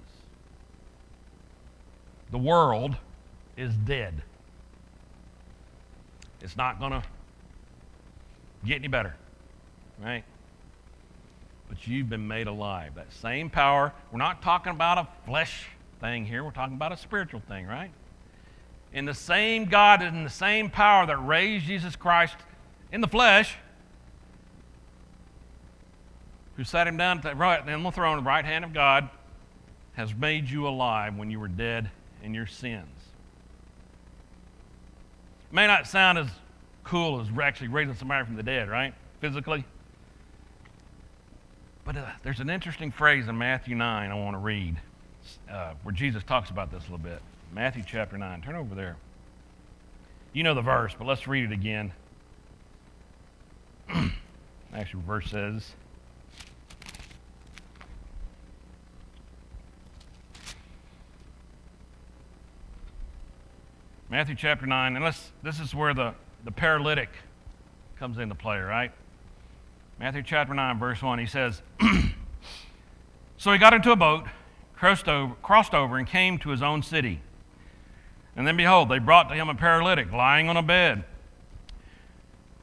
the 2.32 2.38
world 2.38 2.96
is 3.56 3.74
dead. 3.76 4.22
It's 6.41 6.58
not 6.58 6.80
going 6.80 6.91
to 6.91 7.04
get 8.65 8.76
any 8.76 8.88
better, 8.88 9.15
right? 10.00 10.24
But 11.67 11.88
you've 11.88 12.10
been 12.10 12.28
made 12.28 12.48
alive. 12.48 12.96
That 12.96 13.12
same 13.12 13.50
power, 13.50 13.93
we're 14.12 14.20
not 14.20 14.41
talking 14.41 14.72
about 14.72 14.98
a 14.98 15.08
flesh 15.26 15.67
thing 16.00 16.26
here, 16.26 16.43
we're 16.43 16.52
talking 16.52 16.76
about 16.76 16.91
a 16.91 16.98
spiritual 16.98 17.41
thing, 17.48 17.65
right? 17.65 17.91
In 18.93 19.06
the 19.06 19.13
same 19.13 19.65
God 19.65 20.02
and 20.02 20.26
the 20.26 20.30
same 20.30 20.69
power 20.69 21.06
that 21.06 21.17
raised 21.17 21.65
Jesus 21.65 21.95
Christ 21.95 22.36
in 22.91 23.02
the 23.02 23.08
flesh, 23.08 23.56
who 26.56 26.63
sat 26.63 26.88
him 26.88 26.97
down 26.97 27.21
right, 27.36 27.67
on 27.67 27.84
the 27.84 27.91
throne, 27.91 28.17
of 28.17 28.23
the 28.23 28.28
right 28.28 28.45
hand 28.45 28.65
of 28.65 28.73
God, 28.73 29.10
has 29.93 30.13
made 30.15 30.50
you 30.50 30.67
alive 30.67 31.15
when 31.15 31.30
you 31.30 31.39
were 31.39 31.47
dead 31.47 31.89
in 32.23 32.34
your 32.34 32.47
sins. 32.47 32.88
It 35.52 35.54
May 35.54 35.67
not 35.67 35.88
sound 35.88 36.17
as 36.17 36.28
cool 36.84 37.21
as 37.21 37.28
actually 37.41 37.67
raising 37.67 37.95
somebody 37.95 38.26
from 38.26 38.36
the 38.36 38.43
dead, 38.43 38.69
right? 38.69 38.93
Physically. 39.21 39.63
But 41.86 41.97
uh, 41.97 42.06
there's 42.23 42.39
an 42.39 42.50
interesting 42.50 42.91
phrase 42.91 43.28
in 43.28 43.38
Matthew 43.38 43.76
9 43.76 44.12
I 44.12 44.13
want 44.15 44.34
to 44.34 44.39
read 44.39 44.76
uh, 45.50 45.73
where 45.84 45.93
Jesus 45.93 46.23
talks 46.23 46.50
about 46.50 46.71
this 46.71 46.82
a 46.82 46.91
little 46.91 46.97
bit. 46.97 47.21
Matthew 47.53 47.83
chapter 47.86 48.17
9. 48.17 48.41
Turn 48.41 48.55
over 48.55 48.75
there. 48.75 48.97
You 50.33 50.43
know 50.43 50.53
the 50.53 50.62
verse, 50.62 50.93
but 50.97 51.07
let's 51.07 51.27
read 51.27 51.45
it 51.45 51.51
again. 51.51 51.93
Actually, 54.73 55.03
verse 55.03 55.29
says, 55.31 55.71
Matthew 64.10 64.36
chapter 64.36 64.65
9, 64.65 64.95
and 64.95 65.03
let's, 65.03 65.31
this 65.43 65.60
is 65.60 65.75
where 65.75 65.93
the, 65.93 66.13
the 66.45 66.51
paralytic 66.51 67.10
comes 67.99 68.17
into 68.19 68.36
play, 68.36 68.60
right? 68.60 68.91
Matthew 69.99 70.23
chapter 70.23 70.53
9, 70.53 70.79
verse 70.79 71.01
1, 71.01 71.19
he 71.19 71.25
says, 71.25 71.62
So 73.38 73.51
he 73.51 73.57
got 73.57 73.73
into 73.73 73.91
a 73.91 73.95
boat, 73.95 74.25
crossed 74.75 75.07
over, 75.07 75.36
crossed 75.41 75.73
over, 75.73 75.97
and 75.97 76.07
came 76.07 76.38
to 76.39 76.49
his 76.49 76.62
own 76.62 76.83
city. 76.83 77.21
And 78.38 78.45
then 78.45 78.56
behold, 78.56 78.88
they 78.88 79.00
brought 79.00 79.30
to 79.30 79.36
him 79.36 79.50
a 79.50 79.56
paralytic 79.56 80.12
lying 80.12 80.47
on 80.47 80.56
a 80.56 80.62
bed. 80.62 81.04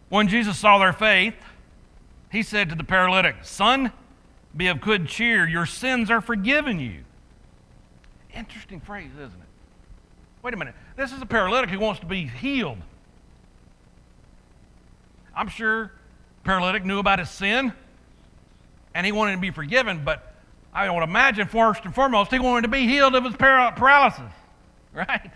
When 0.08 0.28
Jesus 0.28 0.56
saw 0.56 0.78
their 0.78 0.92
faith, 0.92 1.34
he 2.30 2.44
said 2.44 2.68
to 2.68 2.76
the 2.76 2.84
paralytic, 2.84 3.37
Son, 3.42 3.92
be 4.56 4.68
of 4.68 4.80
good 4.80 5.08
cheer, 5.08 5.48
your 5.48 5.66
sins 5.66 6.12
are 6.12 6.20
forgiven 6.20 6.78
you. 6.78 7.04
Interesting 8.32 8.80
phrase, 8.80 9.10
isn't 9.14 9.24
it? 9.24 9.48
Wait 10.42 10.54
a 10.54 10.56
minute. 10.56 10.76
This 10.96 11.12
is 11.12 11.20
a 11.20 11.26
paralytic 11.26 11.70
who 11.70 11.80
wants 11.80 12.00
to 12.00 12.06
be 12.06 12.26
healed. 12.26 12.78
I'm 15.34 15.48
sure 15.48 15.90
paralytic 16.44 16.84
knew 16.84 17.00
about 17.00 17.18
his 17.18 17.30
sin 17.30 17.72
and 18.94 19.04
he 19.04 19.10
wanted 19.10 19.32
to 19.32 19.40
be 19.40 19.50
forgiven, 19.50 20.04
but 20.04 20.34
I 20.72 20.88
would 20.88 21.02
imagine 21.02 21.48
first 21.48 21.84
and 21.84 21.92
foremost 21.92 22.30
he 22.30 22.38
wanted 22.38 22.62
to 22.62 22.68
be 22.68 22.87
healed 22.87 23.16
of 23.16 23.24
his 23.24 23.34
paralysis, 23.34 24.30
right? 24.92 25.32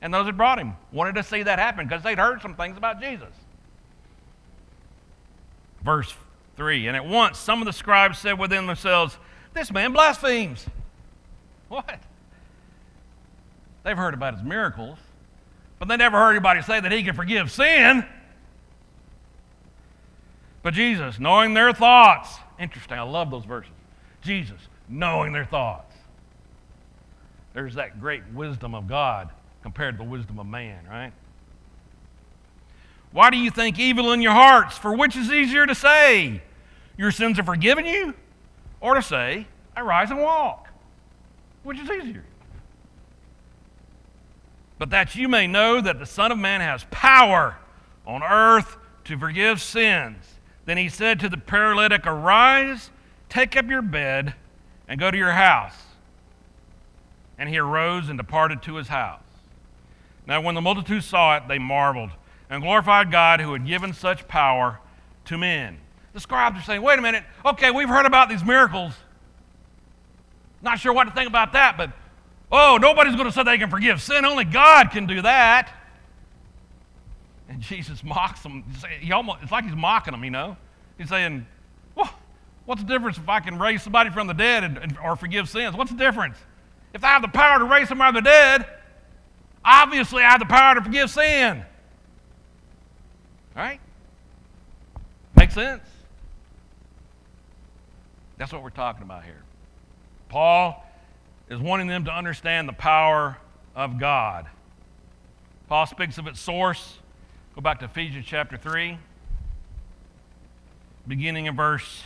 And 0.00 0.14
those 0.14 0.26
that 0.26 0.36
brought 0.36 0.58
him 0.58 0.74
wanted 0.92 1.16
to 1.16 1.22
see 1.22 1.42
that 1.42 1.58
happen 1.58 1.86
because 1.86 2.02
they'd 2.02 2.18
heard 2.18 2.40
some 2.40 2.54
things 2.54 2.76
about 2.76 3.00
Jesus. 3.00 3.32
Verse 5.82 6.14
3 6.56 6.86
And 6.86 6.96
at 6.96 7.04
once 7.04 7.38
some 7.38 7.60
of 7.60 7.66
the 7.66 7.72
scribes 7.72 8.18
said 8.18 8.38
within 8.38 8.66
themselves, 8.66 9.18
This 9.54 9.72
man 9.72 9.92
blasphemes. 9.92 10.66
What? 11.68 12.00
They've 13.84 13.96
heard 13.96 14.14
about 14.14 14.34
his 14.34 14.42
miracles, 14.42 14.98
but 15.78 15.88
they 15.88 15.96
never 15.96 16.18
heard 16.18 16.30
anybody 16.30 16.62
say 16.62 16.80
that 16.80 16.92
he 16.92 17.02
can 17.02 17.14
forgive 17.14 17.50
sin. 17.50 18.04
But 20.62 20.74
Jesus, 20.74 21.18
knowing 21.18 21.54
their 21.54 21.72
thoughts, 21.72 22.36
interesting, 22.58 22.98
I 22.98 23.02
love 23.02 23.30
those 23.30 23.44
verses. 23.44 23.72
Jesus, 24.22 24.60
knowing 24.88 25.32
their 25.32 25.44
thoughts. 25.44 25.94
There's 27.54 27.74
that 27.74 28.00
great 28.00 28.22
wisdom 28.32 28.74
of 28.74 28.88
God 28.88 29.30
compared 29.68 29.98
to 29.98 30.02
the 30.02 30.08
wisdom 30.08 30.38
of 30.38 30.46
man, 30.46 30.86
right? 30.88 31.12
Why 33.12 33.28
do 33.28 33.36
you 33.36 33.50
think 33.50 33.78
evil 33.78 34.12
in 34.12 34.22
your 34.22 34.32
hearts? 34.32 34.78
For 34.78 34.96
which 34.96 35.14
is 35.14 35.30
easier 35.30 35.66
to 35.66 35.74
say, 35.74 36.42
Your 36.96 37.10
sins 37.10 37.38
are 37.38 37.44
forgiven 37.44 37.84
you, 37.84 38.14
or 38.80 38.94
to 38.94 39.02
say, 39.02 39.46
I 39.76 39.82
rise 39.82 40.10
and 40.10 40.20
walk? 40.20 40.68
Which 41.64 41.78
is 41.78 41.90
easier? 41.90 42.24
but 44.78 44.90
that 44.90 45.16
you 45.16 45.28
may 45.28 45.46
know 45.46 45.80
that 45.80 45.98
the 45.98 46.06
Son 46.06 46.30
of 46.30 46.38
Man 46.38 46.60
has 46.60 46.86
power 46.92 47.56
on 48.06 48.22
earth 48.22 48.76
to 49.04 49.18
forgive 49.18 49.60
sins. 49.60 50.38
Then 50.66 50.76
he 50.76 50.88
said 50.88 51.18
to 51.20 51.28
the 51.28 51.36
paralytic, 51.36 52.06
Arise, 52.06 52.90
take 53.28 53.56
up 53.56 53.66
your 53.68 53.82
bed, 53.82 54.34
and 54.86 55.00
go 55.00 55.10
to 55.10 55.18
your 55.18 55.32
house. 55.32 55.74
And 57.36 57.48
he 57.48 57.58
arose 57.58 58.08
and 58.08 58.16
departed 58.16 58.62
to 58.62 58.76
his 58.76 58.86
house. 58.86 59.27
Now, 60.28 60.40
when 60.40 60.54
the 60.54 60.60
multitude 60.60 61.02
saw 61.02 61.36
it, 61.36 61.48
they 61.48 61.58
marveled 61.58 62.10
and 62.48 62.62
glorified 62.62 63.10
God 63.10 63.40
who 63.40 63.52
had 63.52 63.66
given 63.66 63.92
such 63.92 64.28
power 64.28 64.78
to 65.24 65.36
men. 65.36 65.78
The 66.12 66.20
scribes 66.20 66.60
are 66.60 66.62
saying, 66.62 66.82
Wait 66.82 66.98
a 66.98 67.02
minute, 67.02 67.24
okay, 67.44 67.72
we've 67.72 67.88
heard 67.88 68.06
about 68.06 68.28
these 68.28 68.44
miracles. 68.44 68.92
Not 70.62 70.78
sure 70.78 70.92
what 70.92 71.04
to 71.04 71.10
think 71.10 71.28
about 71.28 71.52
that, 71.54 71.76
but 71.76 71.92
Oh, 72.50 72.78
nobody's 72.80 73.14
going 73.14 73.26
to 73.26 73.32
say 73.32 73.42
they 73.42 73.58
can 73.58 73.70
forgive 73.70 74.00
sin. 74.00 74.24
Only 74.24 74.44
God 74.44 74.90
can 74.90 75.06
do 75.06 75.22
that. 75.22 75.70
And 77.48 77.60
Jesus 77.60 78.02
mocks 78.02 78.42
them. 78.42 78.64
He 79.00 79.12
almost, 79.12 79.40
it's 79.42 79.52
like 79.52 79.64
he's 79.64 79.76
mocking 79.76 80.12
them, 80.12 80.24
you 80.24 80.30
know. 80.30 80.56
He's 80.96 81.08
saying, 81.08 81.46
well, 81.94 82.10
what's 82.64 82.82
the 82.82 82.88
difference 82.88 83.18
if 83.18 83.28
I 83.28 83.40
can 83.40 83.58
raise 83.58 83.82
somebody 83.82 84.10
from 84.10 84.26
the 84.26 84.34
dead 84.34 84.64
and, 84.64 84.78
and, 84.78 84.98
or 84.98 85.16
forgive 85.16 85.48
sins? 85.48 85.76
What's 85.76 85.90
the 85.90 85.96
difference? 85.96 86.36
If 86.94 87.04
I 87.04 87.08
have 87.08 87.22
the 87.22 87.28
power 87.28 87.58
to 87.58 87.64
raise 87.64 87.88
somebody 87.88 88.16
from 88.16 88.24
the 88.24 88.30
dead, 88.30 88.66
obviously 89.68 90.22
I 90.22 90.30
have 90.30 90.40
the 90.40 90.46
power 90.46 90.74
to 90.74 90.82
forgive 90.82 91.10
sin. 91.10 91.64
Right? 93.54 93.80
Makes 95.36 95.54
sense? 95.54 95.82
That's 98.38 98.52
what 98.52 98.62
we're 98.62 98.70
talking 98.70 99.02
about 99.02 99.24
here. 99.24 99.42
Paul 100.28 100.84
is 101.50 101.58
wanting 101.58 101.86
them 101.86 102.04
to 102.06 102.12
understand 102.12 102.68
the 102.68 102.72
power 102.72 103.36
of 103.74 103.98
God. 103.98 104.46
Paul 105.68 105.86
speaks 105.86 106.18
of 106.18 106.26
its 106.26 106.40
source. 106.40 106.98
Go 107.54 107.60
back 107.60 107.80
to 107.80 107.86
Ephesians 107.86 108.24
chapter 108.26 108.56
3, 108.56 108.98
beginning 111.06 111.46
in 111.46 111.56
verse 111.56 112.02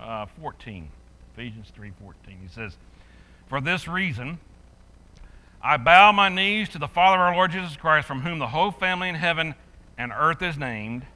uh, 0.00 0.26
14. 0.40 0.88
Ephesians 1.34 1.72
3:14. 1.76 2.40
He 2.42 2.48
says, 2.48 2.76
"For 3.48 3.60
this 3.60 3.88
reason 3.88 4.38
I 5.66 5.78
bow 5.78 6.12
my 6.12 6.28
knees 6.28 6.68
to 6.70 6.78
the 6.78 6.86
Father 6.86 7.16
of 7.16 7.22
our 7.22 7.34
Lord 7.34 7.52
Jesus 7.52 7.74
Christ, 7.74 8.06
from 8.06 8.20
whom 8.20 8.38
the 8.38 8.48
whole 8.48 8.70
family 8.70 9.08
in 9.08 9.14
heaven 9.14 9.54
and 9.96 10.12
earth 10.12 10.42
is 10.42 10.58
named, 10.58 11.06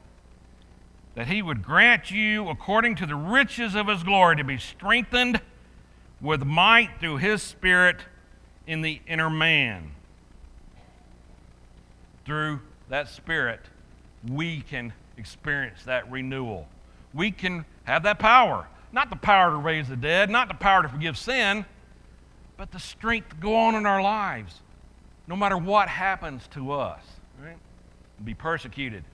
that 1.14 1.26
he 1.26 1.42
would 1.42 1.62
grant 1.62 2.10
you 2.10 2.48
according 2.48 2.94
to 2.96 3.06
the 3.06 3.14
riches 3.14 3.74
of 3.74 3.88
his 3.88 4.02
glory 4.02 4.36
to 4.36 4.44
be 4.44 4.56
strengthened 4.56 5.42
with 6.18 6.44
might 6.44 6.88
through 6.98 7.18
his 7.18 7.42
Spirit 7.42 7.98
in 8.66 8.80
the 8.80 9.02
inner 9.06 9.28
man. 9.28 9.90
Through 12.24 12.60
that 12.88 13.08
Spirit, 13.08 13.60
we 14.26 14.62
can 14.62 14.94
experience 15.18 15.82
that 15.84 16.10
renewal. 16.10 16.68
We 17.12 17.32
can 17.32 17.66
have 17.84 18.02
that 18.04 18.18
power. 18.18 18.66
Not 18.92 19.10
the 19.10 19.16
power 19.16 19.50
to 19.50 19.56
raise 19.56 19.88
the 19.88 19.96
dead, 19.96 20.30
not 20.30 20.48
the 20.48 20.54
power 20.54 20.82
to 20.82 20.88
forgive 20.88 21.18
sin, 21.18 21.66
but 22.58 22.70
the 22.70 22.78
strength 22.78 23.30
to 23.30 23.36
go 23.36 23.56
on 23.56 23.74
in 23.74 23.86
our 23.86 24.02
lives, 24.02 24.60
no 25.26 25.34
matter 25.34 25.56
what 25.56 25.88
happens 25.88 26.46
to 26.48 26.72
us. 26.72 27.02
Right? 27.42 27.56
Be 28.22 28.34
persecuted. 28.34 29.04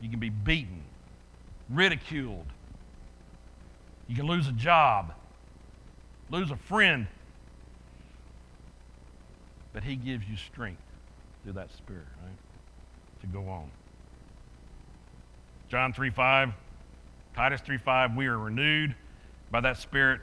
You 0.00 0.08
can 0.08 0.20
be 0.20 0.30
beaten, 0.30 0.82
ridiculed. 1.68 2.46
You 4.08 4.16
can 4.16 4.26
lose 4.26 4.48
a 4.48 4.52
job 4.52 5.12
lose 6.30 6.50
a 6.50 6.56
friend. 6.56 7.06
But 9.72 9.84
He 9.84 9.96
gives 9.96 10.28
you 10.28 10.36
strength 10.36 10.82
through 11.42 11.54
that 11.54 11.72
Spirit, 11.72 12.06
right? 12.22 13.20
To 13.20 13.26
go 13.26 13.48
on. 13.48 13.70
John 15.68 15.92
3 15.92 16.10
5, 16.10 16.52
Titus 17.34 17.60
3 17.62 17.78
5, 17.78 18.16
we 18.16 18.26
are 18.26 18.38
renewed 18.38 18.94
by 19.50 19.60
that 19.60 19.78
Spirit 19.78 20.20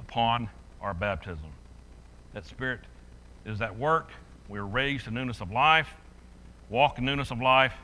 upon 0.00 0.48
our 0.82 0.94
baptism. 0.94 1.52
That 2.34 2.46
Spirit 2.46 2.80
is 3.46 3.58
that 3.58 3.78
work. 3.78 4.10
We 4.48 4.58
are 4.58 4.66
raised 4.66 5.04
to 5.04 5.10
newness 5.10 5.40
of 5.40 5.50
life, 5.50 5.88
walk 6.68 6.98
in 6.98 7.04
newness 7.04 7.30
of 7.30 7.40
life, 7.40 7.74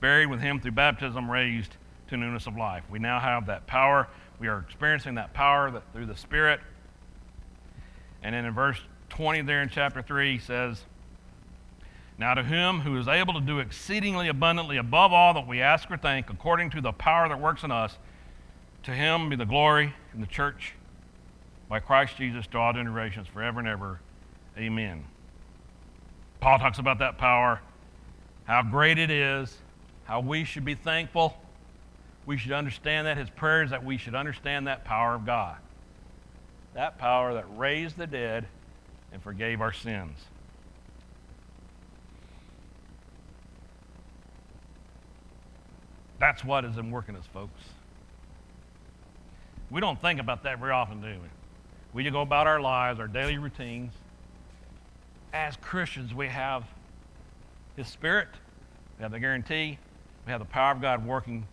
buried 0.00 0.26
with 0.26 0.40
Him 0.40 0.60
through 0.60 0.72
baptism, 0.72 1.30
raised 1.30 1.76
to 2.08 2.16
newness 2.16 2.46
of 2.46 2.56
life. 2.56 2.82
We 2.90 2.98
now 2.98 3.20
have 3.20 3.46
that 3.46 3.66
power 3.66 4.08
we 4.42 4.48
are 4.48 4.58
experiencing 4.58 5.14
that 5.14 5.32
power 5.34 5.70
that, 5.70 5.84
through 5.92 6.06
the 6.06 6.16
Spirit. 6.16 6.58
And 8.24 8.34
then 8.34 8.44
in 8.44 8.52
verse 8.52 8.78
20 9.10 9.42
there 9.42 9.62
in 9.62 9.68
chapter 9.68 10.02
3 10.02 10.32
he 10.32 10.38
says, 10.40 10.82
Now 12.18 12.34
to 12.34 12.42
him 12.42 12.80
who 12.80 12.98
is 12.98 13.06
able 13.06 13.34
to 13.34 13.40
do 13.40 13.60
exceedingly 13.60 14.26
abundantly 14.26 14.78
above 14.78 15.12
all 15.12 15.32
that 15.34 15.46
we 15.46 15.60
ask 15.60 15.88
or 15.92 15.96
think, 15.96 16.28
according 16.28 16.70
to 16.70 16.80
the 16.80 16.90
power 16.90 17.28
that 17.28 17.40
works 17.40 17.62
in 17.62 17.70
us, 17.70 17.98
to 18.82 18.90
him 18.90 19.28
be 19.28 19.36
the 19.36 19.46
glory 19.46 19.94
in 20.12 20.20
the 20.20 20.26
church 20.26 20.74
by 21.72 21.80
Christ 21.80 22.18
Jesus 22.18 22.46
to 22.48 22.58
all 22.58 22.74
generations 22.74 23.26
forever 23.28 23.58
and 23.58 23.66
ever. 23.66 23.98
Amen. 24.58 25.06
Paul 26.38 26.58
talks 26.58 26.78
about 26.78 26.98
that 26.98 27.16
power, 27.16 27.62
how 28.44 28.62
great 28.62 28.98
it 28.98 29.10
is, 29.10 29.56
how 30.04 30.20
we 30.20 30.44
should 30.44 30.66
be 30.66 30.74
thankful 30.74 31.34
we 32.26 32.36
should 32.36 32.52
understand 32.52 33.06
that. 33.06 33.16
His 33.16 33.30
prayer 33.30 33.62
is 33.62 33.70
that 33.70 33.82
we 33.82 33.96
should 33.96 34.14
understand 34.14 34.66
that 34.66 34.84
power 34.84 35.14
of 35.14 35.24
God. 35.24 35.56
that 36.74 36.98
power 36.98 37.32
that 37.32 37.46
raised 37.56 37.96
the 37.96 38.06
dead 38.06 38.46
and 39.10 39.22
forgave 39.22 39.62
our 39.62 39.72
sins. 39.72 40.18
That's 46.18 46.44
what 46.44 46.66
is 46.66 46.76
in 46.76 46.90
working 46.90 47.16
us, 47.16 47.24
folks. 47.32 47.62
We 49.70 49.80
don't 49.80 50.00
think 50.02 50.20
about 50.20 50.42
that 50.42 50.58
very 50.58 50.72
often, 50.72 51.00
do 51.00 51.08
we? 51.08 51.28
We 51.92 52.08
go 52.10 52.22
about 52.22 52.46
our 52.46 52.60
lives, 52.60 52.98
our 53.00 53.06
daily 53.06 53.38
routines. 53.38 53.92
As 55.32 55.56
Christians, 55.56 56.14
we 56.14 56.28
have 56.28 56.64
His 57.76 57.86
Spirit, 57.86 58.28
we 58.98 59.02
have 59.02 59.12
the 59.12 59.20
guarantee, 59.20 59.78
we 60.26 60.32
have 60.32 60.40
the 60.40 60.46
power 60.46 60.72
of 60.72 60.80
God 60.80 61.06
working 61.06 61.46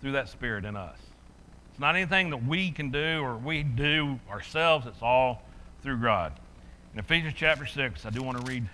through 0.00 0.12
that 0.12 0.28
Spirit 0.28 0.64
in 0.64 0.76
us. 0.76 0.98
It's 1.70 1.80
not 1.80 1.94
anything 1.94 2.30
that 2.30 2.44
we 2.44 2.70
can 2.70 2.90
do 2.90 3.20
or 3.22 3.36
we 3.36 3.62
do 3.62 4.18
ourselves, 4.30 4.86
it's 4.86 5.02
all 5.02 5.42
through 5.82 5.98
God. 5.98 6.32
In 6.92 6.98
Ephesians 6.98 7.34
chapter 7.36 7.64
6, 7.64 8.04
I 8.04 8.10
do 8.10 8.22
want 8.22 8.38
to 8.38 8.44
read 8.44 8.68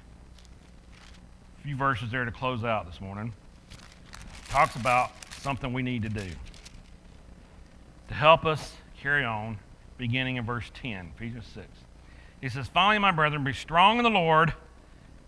a 1.59 1.63
few 1.63 1.77
verses 1.77 2.11
there 2.11 2.25
to 2.25 2.33
close 2.33 2.65
out 2.65 2.87
this 2.87 3.01
morning. 3.01 3.33
It 3.71 4.51
talks 4.51 4.75
about 4.75 5.13
something 5.35 5.73
we 5.73 5.83
need 5.83 6.03
to 6.03 6.09
do 6.09 6.29
to 8.09 8.15
help 8.15 8.47
us 8.47 8.75
carry 9.01 9.25
on, 9.25 9.59
beginning 9.99 10.37
in 10.37 10.47
verse 10.47 10.71
10, 10.75 11.13
Ephesians 11.17 11.47
6. 11.55 11.67
He 12.41 12.49
says, 12.49 12.69
Finally, 12.69 13.01
my 13.01 13.11
brethren, 13.11 13.45
be 13.45 13.53
strong 13.53 13.99
in 13.99 14.05
the 14.05 14.11
Lord 14.11 14.55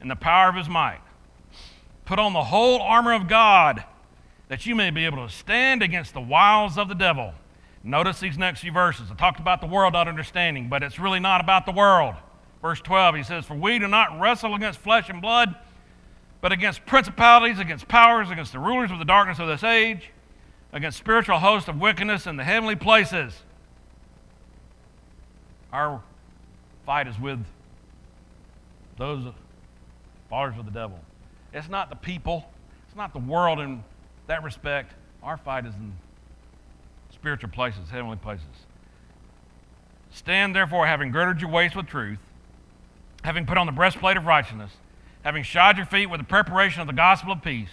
and 0.00 0.10
the 0.10 0.16
power 0.16 0.48
of 0.48 0.54
his 0.54 0.68
might. 0.68 1.00
Put 2.04 2.18
on 2.18 2.32
the 2.32 2.44
whole 2.44 2.80
armor 2.80 3.12
of 3.12 3.28
God 3.28 3.84
that 4.48 4.66
you 4.66 4.74
may 4.74 4.90
be 4.90 5.04
able 5.04 5.26
to 5.26 5.32
stand 5.32 5.82
against 5.82 6.14
the 6.14 6.20
wiles 6.20 6.78
of 6.78 6.88
the 6.88 6.94
devil. 6.94 7.34
Notice 7.82 8.20
these 8.20 8.36
next 8.36 8.60
few 8.60 8.72
verses. 8.72 9.10
I 9.10 9.14
talked 9.14 9.40
about 9.40 9.60
the 9.60 9.66
world 9.66 9.92
not 9.92 10.08
understanding, 10.08 10.68
but 10.68 10.82
it's 10.82 10.98
really 10.98 11.20
not 11.20 11.40
about 11.40 11.66
the 11.66 11.72
world. 11.72 12.14
Verse 12.60 12.80
12, 12.80 13.14
he 13.16 13.22
says, 13.22 13.44
For 13.46 13.54
we 13.54 13.78
do 13.78 13.88
not 13.88 14.20
wrestle 14.20 14.54
against 14.54 14.80
flesh 14.80 15.08
and 15.08 15.22
blood, 15.22 15.54
but 16.40 16.52
against 16.52 16.84
principalities, 16.84 17.58
against 17.58 17.88
powers, 17.88 18.30
against 18.30 18.52
the 18.52 18.58
rulers 18.58 18.90
of 18.90 18.98
the 18.98 19.04
darkness 19.04 19.38
of 19.38 19.48
this 19.48 19.64
age, 19.64 20.10
against 20.72 20.98
spiritual 20.98 21.38
hosts 21.38 21.68
of 21.68 21.80
wickedness 21.80 22.26
in 22.26 22.36
the 22.36 22.44
heavenly 22.44 22.76
places. 22.76 23.44
Our 25.72 26.02
fight 26.84 27.06
is 27.06 27.18
with 27.18 27.44
those 28.98 29.24
followers 30.28 30.58
of 30.58 30.64
the 30.64 30.70
devil. 30.70 30.98
It's 31.52 31.68
not 31.68 31.90
the 31.90 31.96
people, 31.96 32.48
it's 32.86 32.96
not 32.96 33.12
the 33.12 33.18
world 33.18 33.60
in 33.60 33.82
that 34.26 34.42
respect. 34.42 34.92
Our 35.22 35.36
fight 35.36 35.66
is 35.66 35.74
in 35.74 35.92
spiritual 37.12 37.50
places, 37.50 37.90
heavenly 37.90 38.16
places. 38.16 38.46
Stand 40.12 40.54
therefore, 40.54 40.86
having 40.86 41.12
girded 41.12 41.40
your 41.40 41.50
waist 41.50 41.76
with 41.76 41.86
truth, 41.86 42.18
having 43.22 43.46
put 43.46 43.58
on 43.58 43.66
the 43.66 43.72
breastplate 43.72 44.16
of 44.16 44.26
righteousness, 44.26 44.72
having 45.22 45.42
shod 45.42 45.76
your 45.76 45.86
feet 45.86 46.06
with 46.06 46.20
the 46.20 46.26
preparation 46.26 46.80
of 46.80 46.86
the 46.86 46.92
gospel 46.92 47.32
of 47.32 47.42
peace, 47.42 47.68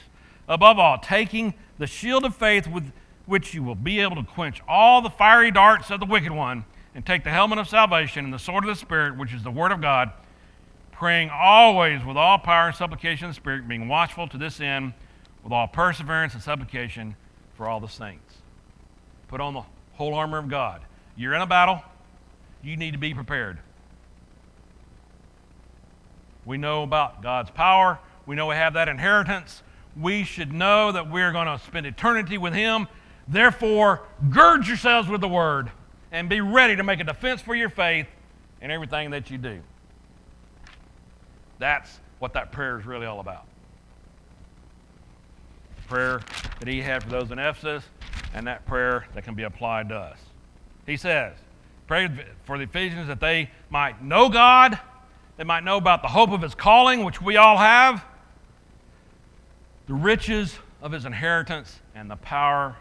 above 0.48 0.78
all, 0.78 0.98
taking 1.00 1.54
the 1.78 1.88
shield 1.88 2.26
of 2.26 2.36
faith 2.36 2.68
with 2.68 2.92
which 3.26 3.54
you 3.54 3.64
will 3.64 3.76
be 3.76 4.00
able 4.00 4.16
to 4.16 4.24
quench 4.24 4.62
all 4.68 5.02
the 5.02 5.10
fiery 5.10 5.52
darts 5.52 5.90
of 5.90 6.00
the 6.00 6.06
wicked 6.06 6.32
one, 6.32 6.66
and 6.98 7.06
take 7.06 7.24
the 7.24 7.30
helmet 7.30 7.60
of 7.60 7.70
salvation 7.70 8.26
and 8.26 8.34
the 8.34 8.40
sword 8.40 8.64
of 8.64 8.70
the 8.70 8.76
Spirit, 8.76 9.16
which 9.16 9.32
is 9.32 9.44
the 9.44 9.52
word 9.52 9.72
of 9.72 9.80
God, 9.80 10.12
praying 10.92 11.30
always 11.30 12.04
with 12.04 12.18
all 12.18 12.40
power 12.40 12.70
and 12.70 12.76
supplication 12.76 13.26
of 13.26 13.30
the 13.30 13.36
Spirit, 13.36 13.68
being 13.68 13.88
watchful 13.88 14.28
to 14.28 14.36
this 14.36 14.60
end 14.60 14.94
with 15.44 15.54
all 15.54 15.68
perseverance 15.68 16.34
and 16.34 16.42
supplication 16.42 17.16
for 17.54 17.70
all 17.70 17.80
the 17.80 17.88
saints. 17.88 18.38
Put 19.28 19.40
on 19.40 19.54
the 19.54 19.62
whole 19.94 20.16
armor 20.16 20.40
of 20.40 20.50
God. 20.50 20.82
You're 21.16 21.36
in 21.36 21.42
a 21.42 21.46
battle, 21.46 21.84
you 22.64 22.76
need 22.76 22.94
to 22.94 22.98
be 22.98 23.14
prepared. 23.14 23.60
We 26.46 26.58
know 26.58 26.82
about 26.82 27.22
God's 27.22 27.52
power, 27.52 28.00
we 28.26 28.36
know 28.36 28.48
we 28.48 28.56
have 28.56 28.74
that 28.74 28.90
inheritance. 28.90 29.62
We 29.96 30.24
should 30.24 30.52
know 30.52 30.92
that 30.92 31.12
we're 31.12 31.32
going 31.32 31.48
to 31.48 31.64
spend 31.64 31.86
eternity 31.86 32.40
with 32.40 32.54
Him. 32.54 32.88
Therefore, 33.28 34.02
gird 34.32 34.68
yourselves 34.68 35.08
with 35.08 35.22
the 35.22 35.28
Word 35.28 35.72
and 36.12 36.30
be 36.30 36.42
ready 36.42 36.76
to 36.76 36.84
make 36.84 37.00
a 37.00 37.04
defense 37.04 37.42
for 37.42 37.56
your 37.56 37.70
faith 37.70 38.08
in 38.62 38.72
everything 38.72 39.12
that 39.12 39.30
you 39.30 39.38
do. 39.38 39.60
That's 41.60 42.00
what 42.20 42.34
that 42.34 42.52
prayer 42.52 42.80
is 42.80 42.86
really 42.86 43.06
all 43.06 43.20
about. 43.20 43.46
The 45.76 45.88
prayer 45.88 46.22
that 46.60 46.68
he 46.68 46.82
had 46.82 47.04
for 47.04 47.10
those 47.10 47.32
in 47.32 47.40
Ephesus, 47.40 47.84
and 48.34 48.48
that 48.48 48.66
prayer 48.66 49.08
that 49.14 49.24
can 49.24 49.36
be 49.36 49.44
applied 49.44 49.90
to 49.90 49.96
us. 49.96 50.20
He 50.86 50.98
says, 50.98 51.34
Pray 51.88 52.10
for 52.44 52.58
the 52.58 52.66
Ephesians 52.66 53.08
that 53.08 53.20
they 53.20 53.50
might 53.70 54.04
know 54.04 54.30
God, 54.30 54.78
they 55.38 55.44
might 55.44 55.64
know 55.64 55.78
about 55.78 56.02
the 56.02 56.08
hope 56.10 56.32
of 56.32 56.42
his 56.42 56.54
calling, 56.54 57.04
which 57.04 57.22
we 57.22 57.38
all 57.38 57.58
have, 57.58 58.04
the 59.88 59.94
riches 59.94 60.58
of 60.82 60.92
his 60.92 61.06
inheritance, 61.06 61.80
and 61.96 62.12
the 62.12 62.16
power 62.18 62.76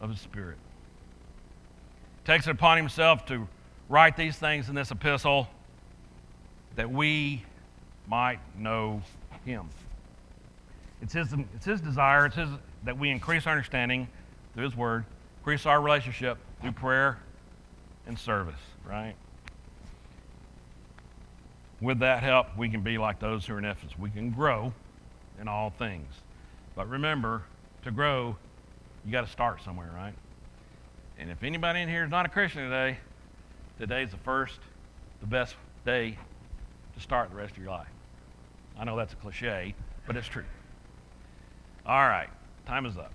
of 0.00 0.10
his 0.10 0.20
Spirit. 0.20 0.58
Takes 2.28 2.46
it 2.46 2.50
upon 2.50 2.76
himself 2.76 3.24
to 3.28 3.48
write 3.88 4.14
these 4.14 4.36
things 4.36 4.68
in 4.68 4.74
this 4.74 4.90
epistle 4.90 5.48
that 6.76 6.90
we 6.90 7.42
might 8.06 8.38
know 8.54 9.00
him. 9.46 9.70
It's 11.00 11.14
his, 11.14 11.32
it's 11.54 11.64
his 11.64 11.80
desire, 11.80 12.26
it's 12.26 12.36
his, 12.36 12.50
that 12.84 12.98
we 12.98 13.08
increase 13.08 13.46
our 13.46 13.54
understanding 13.54 14.08
through 14.52 14.64
his 14.64 14.76
word, 14.76 15.06
increase 15.40 15.64
our 15.64 15.80
relationship 15.80 16.36
through 16.60 16.72
prayer 16.72 17.18
and 18.06 18.18
service, 18.18 18.60
right? 18.86 19.14
With 21.80 22.00
that 22.00 22.22
help, 22.22 22.54
we 22.58 22.68
can 22.68 22.82
be 22.82 22.98
like 22.98 23.20
those 23.20 23.46
who 23.46 23.54
are 23.54 23.58
in 23.58 23.64
Ephesus. 23.64 23.98
We 23.98 24.10
can 24.10 24.32
grow 24.32 24.74
in 25.40 25.48
all 25.48 25.70
things. 25.70 26.12
But 26.76 26.90
remember, 26.90 27.44
to 27.84 27.90
grow, 27.90 28.36
you 29.06 29.12
got 29.12 29.24
to 29.24 29.32
start 29.32 29.62
somewhere, 29.64 29.90
right? 29.96 30.12
And 31.18 31.30
if 31.30 31.42
anybody 31.42 31.80
in 31.80 31.88
here 31.88 32.04
is 32.04 32.10
not 32.10 32.26
a 32.26 32.28
Christian 32.28 32.62
today, 32.62 32.98
today's 33.78 34.10
the 34.10 34.16
first, 34.18 34.60
the 35.20 35.26
best 35.26 35.56
day 35.84 36.16
to 36.94 37.00
start 37.00 37.30
the 37.30 37.36
rest 37.36 37.52
of 37.52 37.62
your 37.62 37.70
life. 37.70 37.88
I 38.78 38.84
know 38.84 38.96
that's 38.96 39.12
a 39.12 39.16
cliche, 39.16 39.74
but 40.06 40.16
it's 40.16 40.28
true. 40.28 40.44
All 41.84 42.06
right, 42.06 42.28
time 42.66 42.86
is 42.86 42.96
up. 42.96 43.06